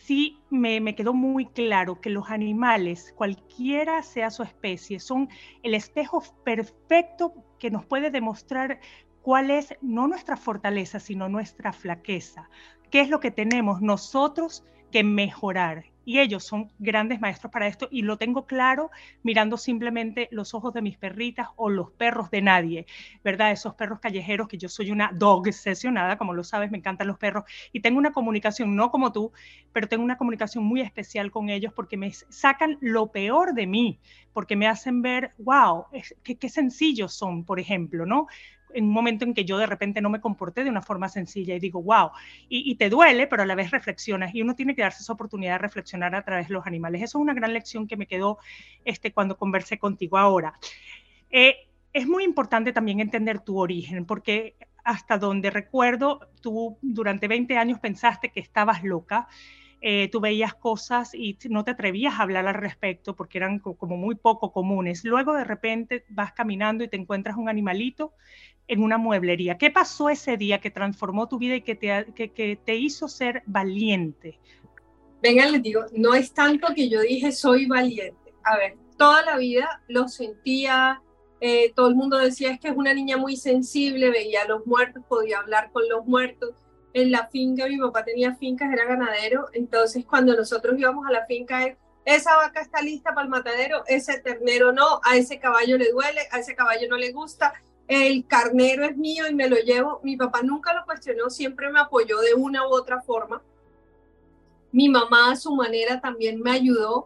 sí 0.07 0.39
me, 0.49 0.95
quedó 0.95 1.13
muy 1.13 1.47
claro 1.47 1.99
que 1.99 2.09
los 2.09 2.29
animales, 2.29 3.13
cualquiera 3.17 4.01
sea 4.03 4.31
su 4.31 4.41
especie, 4.41 5.01
son 5.01 5.27
el 5.63 5.73
espejo 5.73 6.23
perfecto 6.45 7.33
que 7.59 7.69
nos 7.69 7.85
puede 7.85 8.09
demostrar 8.09 8.79
cuál 9.21 9.51
es 9.51 9.75
no 9.81 10.07
nuestra 10.07 10.37
fortaleza, 10.37 11.01
sino 11.01 11.27
nuestra 11.27 11.73
flaqueza. 11.73 12.49
¿Qué 12.89 13.01
es 13.01 13.09
lo 13.09 13.19
que 13.19 13.31
tenemos 13.31 13.81
nosotros 13.81 14.63
que 14.93 15.03
mejorar? 15.03 15.83
Y 16.07 16.21
ellos 16.21 16.45
son 16.45 16.71
grandes 16.79 17.19
maestros 17.19 17.51
para 17.51 17.67
esto 17.67 17.89
y 17.91 18.01
lo 18.01 18.15
tengo 18.15 18.45
claro 18.47 18.91
mirando 19.23 19.57
simplemente 19.57 20.29
los 20.31 20.53
ojos 20.53 20.73
de 20.73 20.81
mis 20.81 20.97
perritas 20.97 21.49
o 21.57 21.69
los 21.69 21.91
perros 21.91 22.31
de 22.31 22.41
nadie, 22.41 22.85
¿verdad? 23.25 23.51
Esos 23.51 23.75
perros 23.75 23.99
callejeros 23.99 24.47
que 24.47 24.57
yo 24.57 24.69
soy 24.69 24.91
una 24.91 25.11
dog 25.13 25.51
sesionada, 25.51 26.17
como 26.17 26.33
lo 26.33 26.45
sabes, 26.45 26.71
me 26.71 26.77
encantan 26.77 27.07
los 27.07 27.17
perros 27.17 27.43
y 27.73 27.81
tengo 27.81 27.97
una 27.99 28.13
comunicación, 28.13 28.73
no 28.73 28.89
como 28.89 29.11
tú, 29.11 29.33
pero 29.73 29.89
tengo 29.89 30.01
una 30.01 30.17
comunicación 30.17 30.63
muy 30.63 30.79
especial 30.79 31.29
con 31.29 31.49
ellos 31.49 31.73
porque 31.75 31.97
me 31.97 32.13
sacan 32.13 32.77
lo 32.79 33.11
peor 33.11 33.53
de 33.53 33.67
mí, 33.67 33.99
porque 34.31 34.55
me 34.55 34.67
hacen 34.67 35.01
ver, 35.01 35.33
wow, 35.39 35.87
qué, 36.23 36.37
qué 36.37 36.47
sencillos 36.47 37.13
son, 37.13 37.43
por 37.43 37.59
ejemplo, 37.59 38.05
¿no? 38.05 38.27
En 38.73 38.85
un 38.85 38.91
momento 38.91 39.25
en 39.25 39.33
que 39.33 39.45
yo 39.45 39.57
de 39.57 39.65
repente 39.65 40.01
no 40.01 40.09
me 40.09 40.21
comporté 40.21 40.63
de 40.63 40.69
una 40.69 40.81
forma 40.81 41.09
sencilla 41.09 41.55
y 41.55 41.59
digo, 41.59 41.81
wow, 41.81 42.11
y, 42.49 42.75
te 42.75 42.89
duele, 42.89 43.27
pero 43.27 43.43
a 43.43 43.45
la 43.45 43.55
vez 43.55 43.71
reflexionas 43.71 44.33
y 44.33 44.41
uno 44.41 44.55
tiene 44.55 44.75
que 44.75 44.81
darse 44.81 45.03
esa 45.03 45.13
oportunidad 45.13 45.53
de 45.53 45.59
reflexionar 45.59 46.15
a 46.15 46.23
través 46.23 46.47
de 46.47 46.53
los 46.53 46.65
animales. 46.65 47.01
Eso 47.01 47.17
es 47.17 47.21
una 47.21 47.33
gran 47.33 47.53
lección 47.53 47.87
que 47.87 47.97
me 47.97 48.07
quedó 48.07 48.37
este, 48.85 49.11
cuando 49.11 49.37
conversé 49.37 49.77
contigo 49.77 50.17
ahora. 50.17 50.53
Eh, 51.29 51.67
es 51.93 52.07
muy 52.07 52.23
importante 52.23 52.73
también 52.73 52.99
entender 52.99 53.39
tu 53.39 53.57
origen, 53.57 54.05
porque 54.05 54.55
hasta 54.83 55.17
donde 55.17 55.49
recuerdo, 55.49 56.29
tú 56.41 56.77
durante 56.81 57.27
20 57.27 57.57
años 57.57 57.79
pensaste 57.79 58.31
que 58.31 58.39
estabas 58.39 58.83
loca. 58.83 59.27
Eh, 59.79 60.09
tú 60.11 60.19
veías 60.19 60.55
cosas 60.55 61.13
y 61.13 61.37
no 61.49 61.63
te 61.63 61.71
atrevías 61.71 62.15
a 62.15 62.23
hablar 62.23 62.47
al 62.47 62.55
respecto 62.55 63.15
porque 63.15 63.37
eran 63.37 63.59
como 63.59 63.95
muy 63.95 64.15
poco 64.15 64.51
comunes. 64.51 65.03
Luego 65.05 65.33
de 65.33 65.43
repente 65.43 66.03
vas 66.09 66.33
caminando 66.33 66.83
y 66.83 66.87
te 66.87 66.97
encuentras 66.97 67.37
un 67.37 67.47
animalito 67.47 68.13
en 68.67 68.81
una 68.81 68.97
mueblería. 68.97 69.57
¿Qué 69.57 69.69
pasó 69.69 70.09
ese 70.09 70.35
día 70.35 70.59
que 70.59 70.71
transformó 70.71 71.27
tu 71.27 71.37
vida 71.37 71.55
y 71.55 71.61
que 71.61 71.75
te, 71.75 72.05
que, 72.13 72.59
te 72.63 72.75
hizo 72.75 73.07
ser 73.07 73.43
valiente? 73.45 74.39
Venga, 75.21 75.45
les 75.45 75.61
digo, 75.61 75.85
no 75.93 76.13
es 76.15 76.33
tanto 76.33 76.73
que 76.73 76.89
yo 76.89 77.01
dije 77.01 77.31
soy 77.31 77.67
valiente. 77.67 78.33
A 78.43 78.57
ver, 78.57 78.77
toda 78.97 79.23
la 79.23 79.37
vida 79.37 79.83
lo 79.87 80.07
sentía, 80.07 81.01
eh, 81.39 81.71
todo 81.75 81.87
el 81.87 81.95
mundo 81.95 82.17
decía 82.17 82.51
es 82.51 82.59
que 82.59 82.69
es 82.69 82.75
una 82.75 82.93
niña 82.93 83.17
muy 83.17 83.37
sensible, 83.37 84.09
veía 84.09 84.41
a 84.41 84.47
los 84.47 84.65
muertos, 84.65 85.03
podía 85.07 85.39
hablar 85.39 85.71
con 85.71 85.87
los 85.87 86.05
muertos. 86.05 86.55
En 86.97 87.11
la 87.11 87.27
finca, 87.27 87.67
mi 87.67 87.77
papá 87.77 88.03
tenía 88.03 88.33
fincas, 88.37 88.73
era 88.73 88.85
ganadero, 88.85 89.49
entonces 89.53 90.03
cuando 90.03 90.35
nosotros 90.35 90.79
íbamos 90.79 91.05
a 91.05 91.11
la 91.11 91.27
finca, 91.27 91.77
esa 92.05 92.35
vaca 92.37 92.59
está 92.59 92.81
lista 92.81 93.13
para 93.13 93.25
el 93.25 93.29
matadero, 93.29 93.83
ese 93.85 94.17
ternero 94.17 94.71
no, 94.71 94.99
a 95.03 95.15
ese 95.15 95.37
caballo 95.37 95.77
le 95.77 95.91
duele, 95.91 96.21
a 96.31 96.39
ese 96.39 96.55
caballo 96.55 96.89
no 96.89 96.97
le 96.97 97.11
gusta, 97.11 97.53
el 97.87 98.25
carnero 98.25 98.83
es 98.83 98.97
mío 98.97 99.27
y 99.29 99.35
me 99.35 99.47
lo 99.47 99.57
llevo. 99.57 99.99
Mi 100.01 100.17
papá 100.17 100.41
nunca 100.41 100.73
lo 100.73 100.85
cuestionó, 100.85 101.29
siempre 101.29 101.69
me 101.71 101.79
apoyó 101.79 102.19
de 102.19 102.33
una 102.33 102.67
u 102.67 102.71
otra 102.71 102.99
forma. 103.03 103.43
Mi 104.71 104.89
mamá 104.89 105.33
a 105.33 105.35
su 105.35 105.53
manera 105.53 106.01
también 106.01 106.41
me 106.41 106.49
ayudó. 106.49 107.05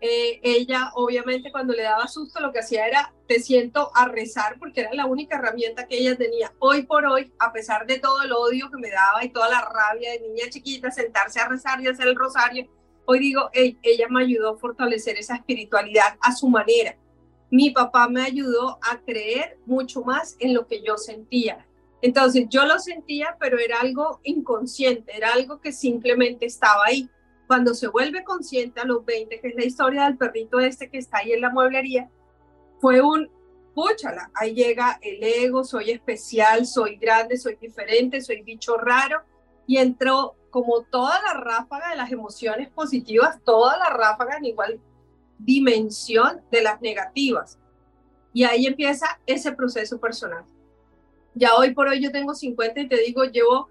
Eh, 0.00 0.40
ella 0.44 0.92
obviamente 0.94 1.50
cuando 1.50 1.74
le 1.74 1.82
daba 1.82 2.06
susto 2.06 2.38
lo 2.40 2.52
que 2.52 2.60
hacía 2.60 2.86
era 2.86 3.12
te 3.26 3.40
siento 3.40 3.90
a 3.96 4.06
rezar 4.06 4.56
porque 4.60 4.82
era 4.82 4.94
la 4.94 5.06
única 5.06 5.36
herramienta 5.38 5.86
que 5.86 5.98
ella 5.98 6.16
tenía. 6.16 6.52
Hoy 6.60 6.82
por 6.82 7.04
hoy, 7.06 7.32
a 7.38 7.52
pesar 7.52 7.86
de 7.86 7.98
todo 7.98 8.22
el 8.22 8.32
odio 8.32 8.70
que 8.70 8.78
me 8.78 8.90
daba 8.90 9.24
y 9.24 9.30
toda 9.30 9.48
la 9.48 9.60
rabia 9.60 10.12
de 10.12 10.20
niña 10.20 10.48
chiquita, 10.50 10.90
sentarse 10.90 11.40
a 11.40 11.48
rezar 11.48 11.80
y 11.80 11.88
hacer 11.88 12.06
el 12.06 12.16
rosario, 12.16 12.68
hoy 13.06 13.18
digo, 13.18 13.50
ella 13.52 14.06
me 14.08 14.22
ayudó 14.22 14.54
a 14.54 14.58
fortalecer 14.58 15.16
esa 15.16 15.34
espiritualidad 15.34 16.16
a 16.20 16.32
su 16.32 16.48
manera 16.48 16.96
mi 17.50 17.70
papá 17.70 18.08
me 18.08 18.22
ayudó 18.22 18.78
a 18.82 18.98
creer 19.00 19.58
mucho 19.66 20.02
más 20.02 20.36
en 20.38 20.54
lo 20.54 20.66
que 20.66 20.82
yo 20.82 20.96
sentía. 20.96 21.66
Entonces 22.02 22.46
yo 22.48 22.64
lo 22.64 22.78
sentía, 22.78 23.36
pero 23.40 23.58
era 23.58 23.80
algo 23.80 24.20
inconsciente, 24.22 25.16
era 25.16 25.32
algo 25.32 25.60
que 25.60 25.72
simplemente 25.72 26.46
estaba 26.46 26.84
ahí. 26.86 27.08
Cuando 27.48 27.74
se 27.74 27.88
vuelve 27.88 28.22
consciente 28.22 28.78
a 28.80 28.84
los 28.84 29.04
20, 29.04 29.40
que 29.40 29.48
es 29.48 29.54
la 29.56 29.64
historia 29.64 30.04
del 30.04 30.18
perrito 30.18 30.60
este 30.60 30.90
que 30.90 30.98
está 30.98 31.18
ahí 31.18 31.32
en 31.32 31.40
la 31.40 31.50
mueblería, 31.50 32.10
fue 32.78 33.00
un, 33.00 33.30
púchala, 33.74 34.30
ahí 34.34 34.54
llega 34.54 34.98
el 35.00 35.22
ego, 35.22 35.64
soy 35.64 35.90
especial, 35.90 36.66
soy 36.66 36.96
grande, 36.96 37.38
soy 37.38 37.56
diferente, 37.56 38.20
soy 38.20 38.42
bicho 38.42 38.76
raro, 38.76 39.22
y 39.66 39.78
entró 39.78 40.36
como 40.50 40.82
toda 40.82 41.20
la 41.22 41.34
ráfaga 41.40 41.90
de 41.90 41.96
las 41.96 42.12
emociones 42.12 42.68
positivas, 42.68 43.40
toda 43.44 43.78
la 43.78 43.90
ráfaga 43.90 44.36
en 44.36 44.44
igual 44.44 44.80
dimensión 45.38 46.42
de 46.50 46.62
las 46.62 46.80
negativas. 46.82 47.58
Y 48.34 48.44
ahí 48.44 48.66
empieza 48.66 49.20
ese 49.26 49.52
proceso 49.52 49.98
personal. 49.98 50.44
Ya 51.34 51.54
hoy 51.54 51.72
por 51.72 51.88
hoy 51.88 52.02
yo 52.02 52.12
tengo 52.12 52.34
50 52.34 52.80
y 52.80 52.88
te 52.88 52.98
digo, 52.98 53.24
llevo 53.24 53.70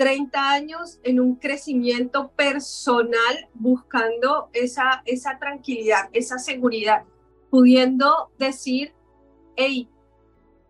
30 0.00 0.50
años 0.50 0.98
en 1.02 1.20
un 1.20 1.36
crecimiento 1.36 2.30
personal 2.30 3.50
buscando 3.52 4.48
esa, 4.54 5.02
esa 5.04 5.38
tranquilidad, 5.38 6.08
esa 6.14 6.38
seguridad, 6.38 7.04
pudiendo 7.50 8.32
decir, 8.38 8.94
hey, 9.56 9.90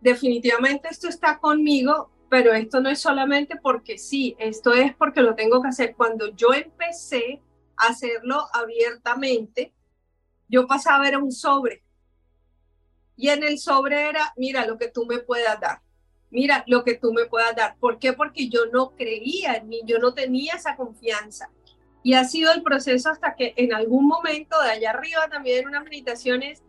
definitivamente 0.01 0.89
esto 0.91 1.07
está 1.07 1.39
conmigo, 1.39 2.11
pero 2.29 2.51
esto 2.51 2.81
no 2.81 2.89
es 2.89 2.99
solamente 2.99 3.55
porque 3.55 3.97
sí, 3.97 4.35
esto 4.37 4.73
es 4.73 4.93
porque 4.95 5.21
lo 5.21 5.33
tengo 5.33 5.61
que 5.61 5.69
hacer. 5.69 5.95
Cuando 5.95 6.35
yo 6.35 6.53
empecé 6.53 7.41
a 7.77 7.87
hacerlo 7.87 8.47
abiertamente, 8.51 9.73
yo 10.49 10.67
pasaba 10.67 10.97
a 10.97 11.09
ver 11.09 11.17
un 11.17 11.31
sobre. 11.31 11.85
Y 13.15 13.29
en 13.29 13.43
el 13.43 13.59
sobre 13.59 14.09
era, 14.09 14.33
mira 14.35 14.65
lo 14.65 14.77
que 14.77 14.89
tú 14.89 15.05
me 15.05 15.19
puedas 15.19 15.57
dar. 15.61 15.81
Mira 16.31 16.63
lo 16.67 16.83
que 16.83 16.95
tú 16.95 17.13
me 17.13 17.25
puedas 17.25 17.55
dar. 17.55 17.75
¿Por 17.79 17.99
qué? 17.99 18.13
Porque 18.13 18.49
yo 18.49 18.65
no 18.71 18.91
creía 18.95 19.55
en 19.55 19.67
mí, 19.67 19.81
yo 19.85 19.99
no 19.99 20.13
tenía 20.13 20.55
esa 20.55 20.75
confianza. 20.75 21.49
Y 22.03 22.13
ha 22.13 22.23
sido 22.23 22.51
el 22.51 22.63
proceso 22.63 23.09
hasta 23.09 23.35
que 23.35 23.53
en 23.57 23.73
algún 23.73 24.07
momento 24.07 24.59
de 24.61 24.71
allá 24.71 24.91
arriba 24.91 25.27
también 25.29 25.59
en 25.59 25.67
unas 25.67 25.83
meditaciones 25.83 26.63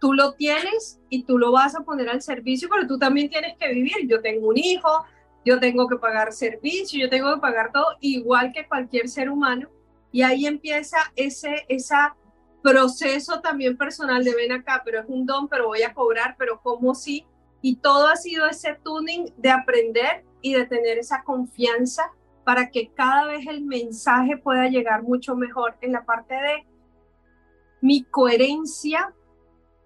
tú 0.00 0.14
lo 0.14 0.32
tienes 0.34 1.00
y 1.08 1.24
tú 1.24 1.38
lo 1.38 1.52
vas 1.52 1.74
a 1.74 1.80
poner 1.80 2.08
al 2.08 2.22
servicio, 2.22 2.68
pero 2.70 2.86
tú 2.86 2.98
también 2.98 3.28
tienes 3.28 3.56
que 3.58 3.68
vivir. 3.72 4.06
Yo 4.06 4.20
tengo 4.20 4.48
un 4.48 4.56
hijo, 4.56 5.04
yo 5.44 5.58
tengo 5.58 5.88
que 5.88 5.96
pagar 5.96 6.32
servicio, 6.32 7.00
yo 7.00 7.10
tengo 7.10 7.34
que 7.34 7.40
pagar 7.40 7.72
todo 7.72 7.96
igual 8.00 8.52
que 8.52 8.66
cualquier 8.66 9.08
ser 9.08 9.28
humano. 9.28 9.68
Y 10.12 10.22
ahí 10.22 10.46
empieza 10.46 10.98
ese, 11.16 11.66
esa 11.68 12.16
proceso 12.62 13.40
también 13.40 13.76
personal 13.76 14.24
de 14.24 14.34
ven 14.34 14.52
acá, 14.52 14.82
pero 14.84 15.00
es 15.00 15.06
un 15.08 15.26
don, 15.26 15.48
pero 15.48 15.68
voy 15.68 15.82
a 15.82 15.94
cobrar, 15.94 16.36
pero 16.38 16.60
como 16.60 16.94
si, 16.94 17.24
y 17.62 17.76
todo 17.76 18.08
ha 18.08 18.16
sido 18.16 18.46
ese 18.46 18.78
tuning 18.84 19.32
de 19.36 19.50
aprender 19.50 20.24
y 20.42 20.54
de 20.54 20.66
tener 20.66 20.98
esa 20.98 21.22
confianza 21.24 22.12
para 22.44 22.70
que 22.70 22.90
cada 22.92 23.26
vez 23.26 23.46
el 23.46 23.64
mensaje 23.64 24.36
pueda 24.36 24.68
llegar 24.68 25.02
mucho 25.02 25.34
mejor 25.36 25.76
en 25.80 25.92
la 25.92 26.04
parte 26.04 26.34
de 26.34 26.66
mi 27.80 28.04
coherencia 28.04 29.14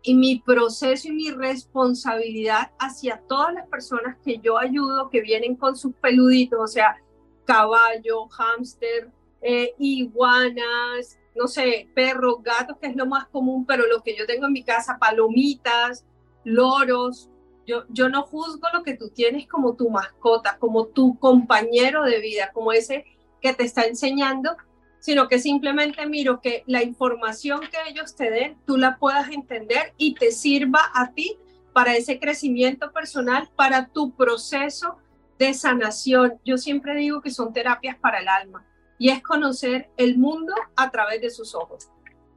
y 0.02 0.14
mi 0.14 0.40
proceso 0.40 1.08
y 1.08 1.12
mi 1.12 1.30
responsabilidad 1.30 2.72
hacia 2.78 3.22
todas 3.28 3.54
las 3.54 3.68
personas 3.68 4.16
que 4.24 4.38
yo 4.38 4.58
ayudo, 4.58 5.10
que 5.10 5.20
vienen 5.20 5.56
con 5.56 5.76
sus 5.76 5.94
peluditos, 5.94 6.60
o 6.60 6.66
sea, 6.66 6.96
caballo, 7.44 8.28
hámster, 8.28 9.10
eh, 9.40 9.74
iguanas, 9.78 11.18
no 11.34 11.46
sé, 11.48 11.88
perros, 11.94 12.42
gatos, 12.42 12.76
que 12.78 12.88
es 12.88 12.96
lo 12.96 13.06
más 13.06 13.26
común, 13.28 13.64
pero 13.66 13.86
lo 13.86 14.02
que 14.02 14.16
yo 14.16 14.26
tengo 14.26 14.46
en 14.46 14.52
mi 14.52 14.64
casa, 14.64 14.98
palomitas, 14.98 16.04
loros. 16.44 17.28
Yo, 17.66 17.84
yo 17.88 18.08
no 18.08 18.22
juzgo 18.22 18.68
lo 18.72 18.82
que 18.82 18.96
tú 18.96 19.08
tienes 19.08 19.46
como 19.46 19.74
tu 19.74 19.88
mascota, 19.90 20.58
como 20.58 20.86
tu 20.86 21.18
compañero 21.18 22.04
de 22.04 22.20
vida, 22.20 22.50
como 22.52 22.72
ese 22.72 23.04
que 23.40 23.54
te 23.54 23.64
está 23.64 23.84
enseñando, 23.84 24.56
sino 24.98 25.28
que 25.28 25.38
simplemente 25.38 26.06
miro 26.06 26.40
que 26.40 26.62
la 26.66 26.82
información 26.82 27.60
que 27.60 27.90
ellos 27.90 28.14
te 28.14 28.30
den, 28.30 28.56
tú 28.66 28.76
la 28.76 28.98
puedas 28.98 29.30
entender 29.30 29.92
y 29.96 30.14
te 30.14 30.30
sirva 30.30 30.80
a 30.94 31.12
ti 31.12 31.36
para 31.72 31.96
ese 31.96 32.20
crecimiento 32.20 32.92
personal, 32.92 33.50
para 33.56 33.88
tu 33.88 34.12
proceso 34.12 34.98
de 35.38 35.54
sanación. 35.54 36.38
Yo 36.44 36.56
siempre 36.56 36.94
digo 36.94 37.20
que 37.20 37.30
son 37.30 37.52
terapias 37.52 37.96
para 37.96 38.20
el 38.20 38.28
alma 38.28 38.64
y 38.98 39.08
es 39.08 39.22
conocer 39.22 39.90
el 39.96 40.18
mundo 40.18 40.54
a 40.76 40.90
través 40.90 41.20
de 41.20 41.30
sus 41.30 41.54
ojos. 41.56 41.88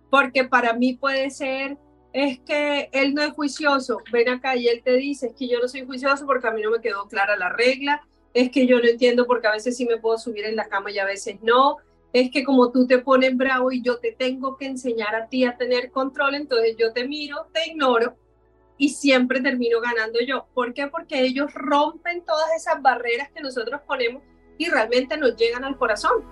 Porque 0.10 0.46
para 0.46 0.74
mí 0.74 0.96
puede 0.96 1.30
ser, 1.30 1.78
es 2.16 2.40
que 2.40 2.90
él 2.94 3.14
no 3.14 3.22
es 3.22 3.34
juicioso, 3.34 4.02
ven 4.10 4.30
acá 4.30 4.56
y 4.56 4.70
él 4.70 4.82
te 4.82 4.94
dice, 4.94 5.28
es 5.28 5.34
que 5.34 5.50
yo 5.50 5.60
no 5.60 5.68
soy 5.68 5.86
juicioso 5.86 6.26
porque 6.26 6.48
a 6.48 6.52
mí 6.52 6.62
no 6.62 6.72
me 6.72 6.80
quedó 6.80 7.10
clara 7.10 7.36
la 7.36 7.50
regla, 7.50 8.08
es 8.34 8.52
que 8.52 8.66
yo 8.66 8.80
no 8.80 8.88
entiendo 8.88 9.28
porque 9.28 9.48
a 9.48 9.52
veces 9.52 9.76
sí 9.76 9.86
me 9.86 9.98
puedo 9.98 10.18
subir 10.18 10.46
en 10.46 10.56
la 10.56 10.70
cama 10.70 10.92
y 10.92 11.00
a 11.00 11.04
veces 11.04 11.42
no, 11.42 11.76
es 12.14 12.32
que 12.32 12.46
como 12.46 12.72
tú 12.72 12.88
te 12.88 13.00
pones 13.00 13.36
bravo 13.36 13.70
y 13.74 13.82
yo 13.82 13.98
te 13.98 14.14
tengo 14.14 14.56
que 14.56 14.66
enseñar 14.66 15.14
a 15.14 15.28
ti 15.28 15.44
a 15.44 15.58
tener 15.58 15.92
control, 15.92 16.36
entonces 16.36 16.78
yo 16.80 16.94
te 16.94 17.06
miro, 17.06 17.48
te 17.52 17.70
ignoro 17.70 18.16
y 18.78 18.90
siempre 18.90 19.42
termino 19.42 19.82
ganando 19.82 20.22
yo. 20.22 20.48
¿Por 20.54 20.74
qué? 20.74 20.88
Porque 20.88 21.22
ellos 21.22 21.54
rompen 21.54 22.24
todas 22.24 22.50
esas 22.56 22.82
barreras 22.82 23.30
que 23.36 23.42
nosotros 23.42 23.82
ponemos 23.86 24.24
y 24.58 24.70
realmente 24.70 25.18
nos 25.18 25.36
llegan 25.36 25.66
al 25.66 25.78
corazón. 25.78 26.24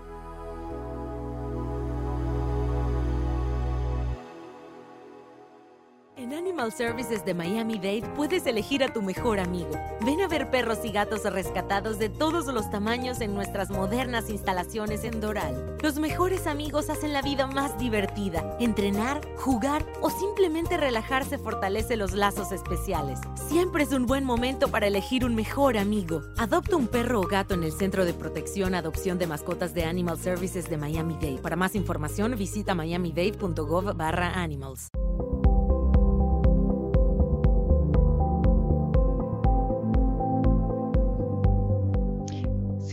En 6.24 6.34
Animal 6.34 6.72
Services 6.72 7.26
de 7.26 7.34
Miami-Dade 7.34 8.10
puedes 8.16 8.48
elegir 8.48 8.82
a 8.82 8.94
tu 8.94 9.02
mejor 9.02 9.42
amigo. 9.42 9.72
Ven 10.06 10.22
a 10.22 10.30
ver 10.30 10.50
perros 10.50 10.78
y 10.86 10.90
gatos 10.90 11.26
rescatados 11.26 12.00
de 12.00 12.08
todos 12.08 12.46
los 12.46 12.72
tamaños 12.72 13.20
en 13.20 13.36
nuestras 13.36 13.70
modernas 13.70 14.30
instalaciones 14.30 15.04
en 15.04 15.20
Doral. 15.20 15.76
Los 15.82 16.00
mejores 16.00 16.48
amigos 16.48 16.90
hacen 16.90 17.12
la 17.12 17.22
vida 17.22 17.46
más 17.48 17.78
divertida. 17.78 18.56
Entrenar, 18.62 19.20
jugar 19.36 19.86
o 20.00 20.10
simplemente 20.10 20.78
relajarse 20.78 21.38
fortalece 21.38 21.98
los 21.98 22.14
lazos 22.14 22.54
especiales. 22.54 23.20
Siempre 23.50 23.84
es 23.84 23.92
un 23.92 24.06
buen 24.06 24.24
momento 24.24 24.70
para 24.70 24.88
elegir 24.88 25.26
un 25.26 25.36
mejor 25.36 25.78
amigo. 25.78 26.22
Adopta 26.38 26.78
un 26.78 26.88
perro 26.88 27.20
o 27.20 27.28
gato 27.28 27.54
en 27.54 27.64
el 27.64 27.74
Centro 27.74 28.06
de 28.06 28.14
Protección 28.14 28.76
Adopción 28.76 29.18
de 29.18 29.28
Mascotas 29.28 29.74
de 29.74 29.84
Animal 29.84 30.18
Services 30.18 30.70
de 30.70 30.78
Miami-Dade. 30.78 31.40
Para 31.42 31.58
más 31.58 31.76
información 31.76 32.34
visita 32.38 32.74
miamidade.gov 32.76 33.94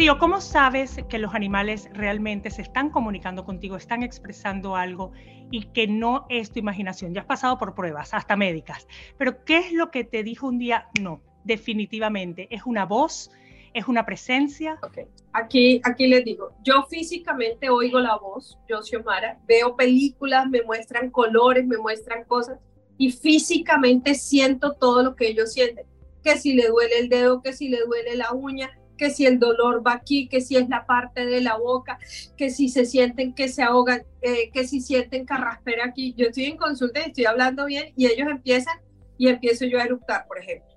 Sí, 0.01 0.09
o 0.09 0.19
cómo 0.19 0.41
sabes 0.41 0.97
que 1.11 1.19
los 1.19 1.35
animales 1.35 1.91
realmente 1.93 2.51
se 2.51 2.63
están 2.63 2.89
comunicando 2.89 3.45
contigo, 3.45 3.77
están 3.77 4.03
expresando 4.03 4.75
algo 4.75 5.13
y 5.51 5.65
que 5.75 5.87
no 5.87 6.25
es 6.31 6.51
tu 6.51 6.59
imaginación. 6.59 7.13
Ya 7.13 7.21
has 7.21 7.27
pasado 7.27 7.59
por 7.59 7.75
pruebas, 7.75 8.15
hasta 8.15 8.35
médicas, 8.35 8.89
pero 9.19 9.45
¿qué 9.45 9.59
es 9.59 9.75
lo 9.75 9.91
que 9.91 10.05
te 10.05 10.23
dijo 10.23 10.47
un 10.47 10.59
día? 10.59 10.89
No, 10.99 11.21
definitivamente, 11.45 12.49
es 12.51 12.63
una 12.65 12.87
voz, 12.87 13.31
es 13.75 13.89
una 13.89 14.07
presencia. 14.07 14.79
Okay. 14.83 15.05
Aquí, 15.35 15.83
aquí 15.85 16.07
les 16.07 16.25
digo, 16.25 16.55
yo 16.63 16.85
físicamente 16.89 17.69
oigo 17.69 18.01
la 18.01 18.17
voz, 18.17 18.59
yo 18.71 18.81
Xiomara, 18.81 19.39
veo 19.47 19.77
películas, 19.77 20.49
me 20.49 20.63
muestran 20.63 21.11
colores, 21.11 21.67
me 21.67 21.77
muestran 21.77 22.25
cosas 22.25 22.59
y 22.97 23.13
físicamente 23.13 24.15
siento 24.15 24.73
todo 24.73 25.03
lo 25.03 25.15
que 25.15 25.29
ellos 25.29 25.53
sienten, 25.53 25.85
que 26.25 26.39
si 26.39 26.55
le 26.55 26.69
duele 26.69 27.01
el 27.01 27.11
dedo, 27.11 27.43
que 27.43 27.53
si 27.53 27.69
le 27.69 27.85
duele 27.85 28.17
la 28.17 28.33
uña, 28.33 28.80
que 29.01 29.09
si 29.09 29.25
el 29.25 29.39
dolor 29.39 29.83
va 29.85 29.95
aquí, 29.95 30.29
que 30.29 30.43
si 30.43 30.57
es 30.57 30.69
la 30.69 30.85
parte 30.85 31.25
de 31.25 31.41
la 31.41 31.57
boca, 31.57 31.99
que 32.37 32.51
si 32.51 32.69
se 32.69 32.85
sienten 32.85 33.33
que 33.35 33.49
se 33.49 33.63
ahogan, 33.63 34.03
eh, 34.21 34.51
que 34.53 34.69
si 34.69 34.83
sienten 34.83 35.25
carraspera 35.25 35.87
aquí. 35.87 36.13
Yo 36.19 36.27
estoy 36.27 36.45
en 36.45 36.59
consulta 36.59 37.01
y 37.01 37.09
estoy 37.09 37.25
hablando 37.25 37.65
bien 37.65 37.95
y 37.97 38.05
ellos 38.05 38.29
empiezan 38.31 38.79
y 39.17 39.29
empiezo 39.29 39.65
yo 39.65 39.81
a 39.81 39.85
eructar, 39.85 40.27
por 40.27 40.39
ejemplo. 40.39 40.69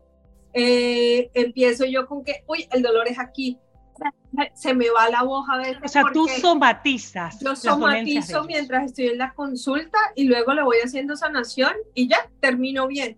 Eh, 0.54 1.32
empiezo 1.34 1.84
yo 1.84 2.08
con 2.08 2.24
que, 2.24 2.46
uy, 2.48 2.66
el 2.72 2.82
dolor 2.82 3.10
es 3.10 3.20
aquí, 3.20 3.60
se 4.54 4.74
me 4.74 4.90
va 4.90 5.10
la 5.10 5.24
voz 5.24 5.46
a 5.50 5.58
veces. 5.58 5.84
O 5.84 5.88
sea, 5.90 6.04
tú 6.14 6.26
somatizas. 6.30 7.42
Yo 7.42 7.58
somatizo 7.58 8.46
mientras 8.46 8.86
estoy 8.86 9.08
en 9.08 9.18
la 9.18 9.34
consulta 9.34 9.98
y 10.16 10.24
luego 10.24 10.54
le 10.54 10.64
voy 10.64 10.78
haciendo 10.78 11.18
sanación 11.18 11.74
y 11.94 12.08
ya 12.08 12.30
termino 12.40 12.88
bien. 12.88 13.18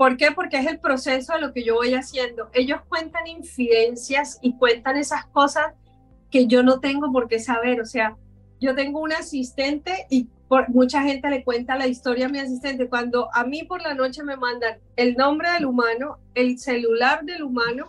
¿Por 0.00 0.16
qué? 0.16 0.32
Porque 0.32 0.56
es 0.56 0.66
el 0.66 0.80
proceso 0.80 1.34
de 1.34 1.42
lo 1.42 1.52
que 1.52 1.62
yo 1.62 1.74
voy 1.74 1.92
haciendo. 1.92 2.48
Ellos 2.54 2.80
cuentan 2.88 3.26
infidencias 3.26 4.38
y 4.40 4.54
cuentan 4.56 4.96
esas 4.96 5.26
cosas 5.26 5.74
que 6.30 6.46
yo 6.46 6.62
no 6.62 6.80
tengo 6.80 7.12
por 7.12 7.28
qué 7.28 7.38
saber. 7.38 7.82
O 7.82 7.84
sea, 7.84 8.16
yo 8.58 8.74
tengo 8.74 9.00
un 9.00 9.12
asistente 9.12 10.06
y 10.08 10.30
por, 10.48 10.70
mucha 10.70 11.02
gente 11.02 11.28
le 11.28 11.44
cuenta 11.44 11.76
la 11.76 11.86
historia 11.86 12.24
a 12.24 12.28
mi 12.30 12.38
asistente. 12.38 12.88
Cuando 12.88 13.28
a 13.34 13.44
mí 13.44 13.64
por 13.64 13.82
la 13.82 13.92
noche 13.92 14.22
me 14.22 14.38
mandan 14.38 14.78
el 14.96 15.16
nombre 15.16 15.50
del 15.50 15.66
humano, 15.66 16.16
el 16.34 16.58
celular 16.58 17.22
del 17.26 17.42
humano, 17.42 17.86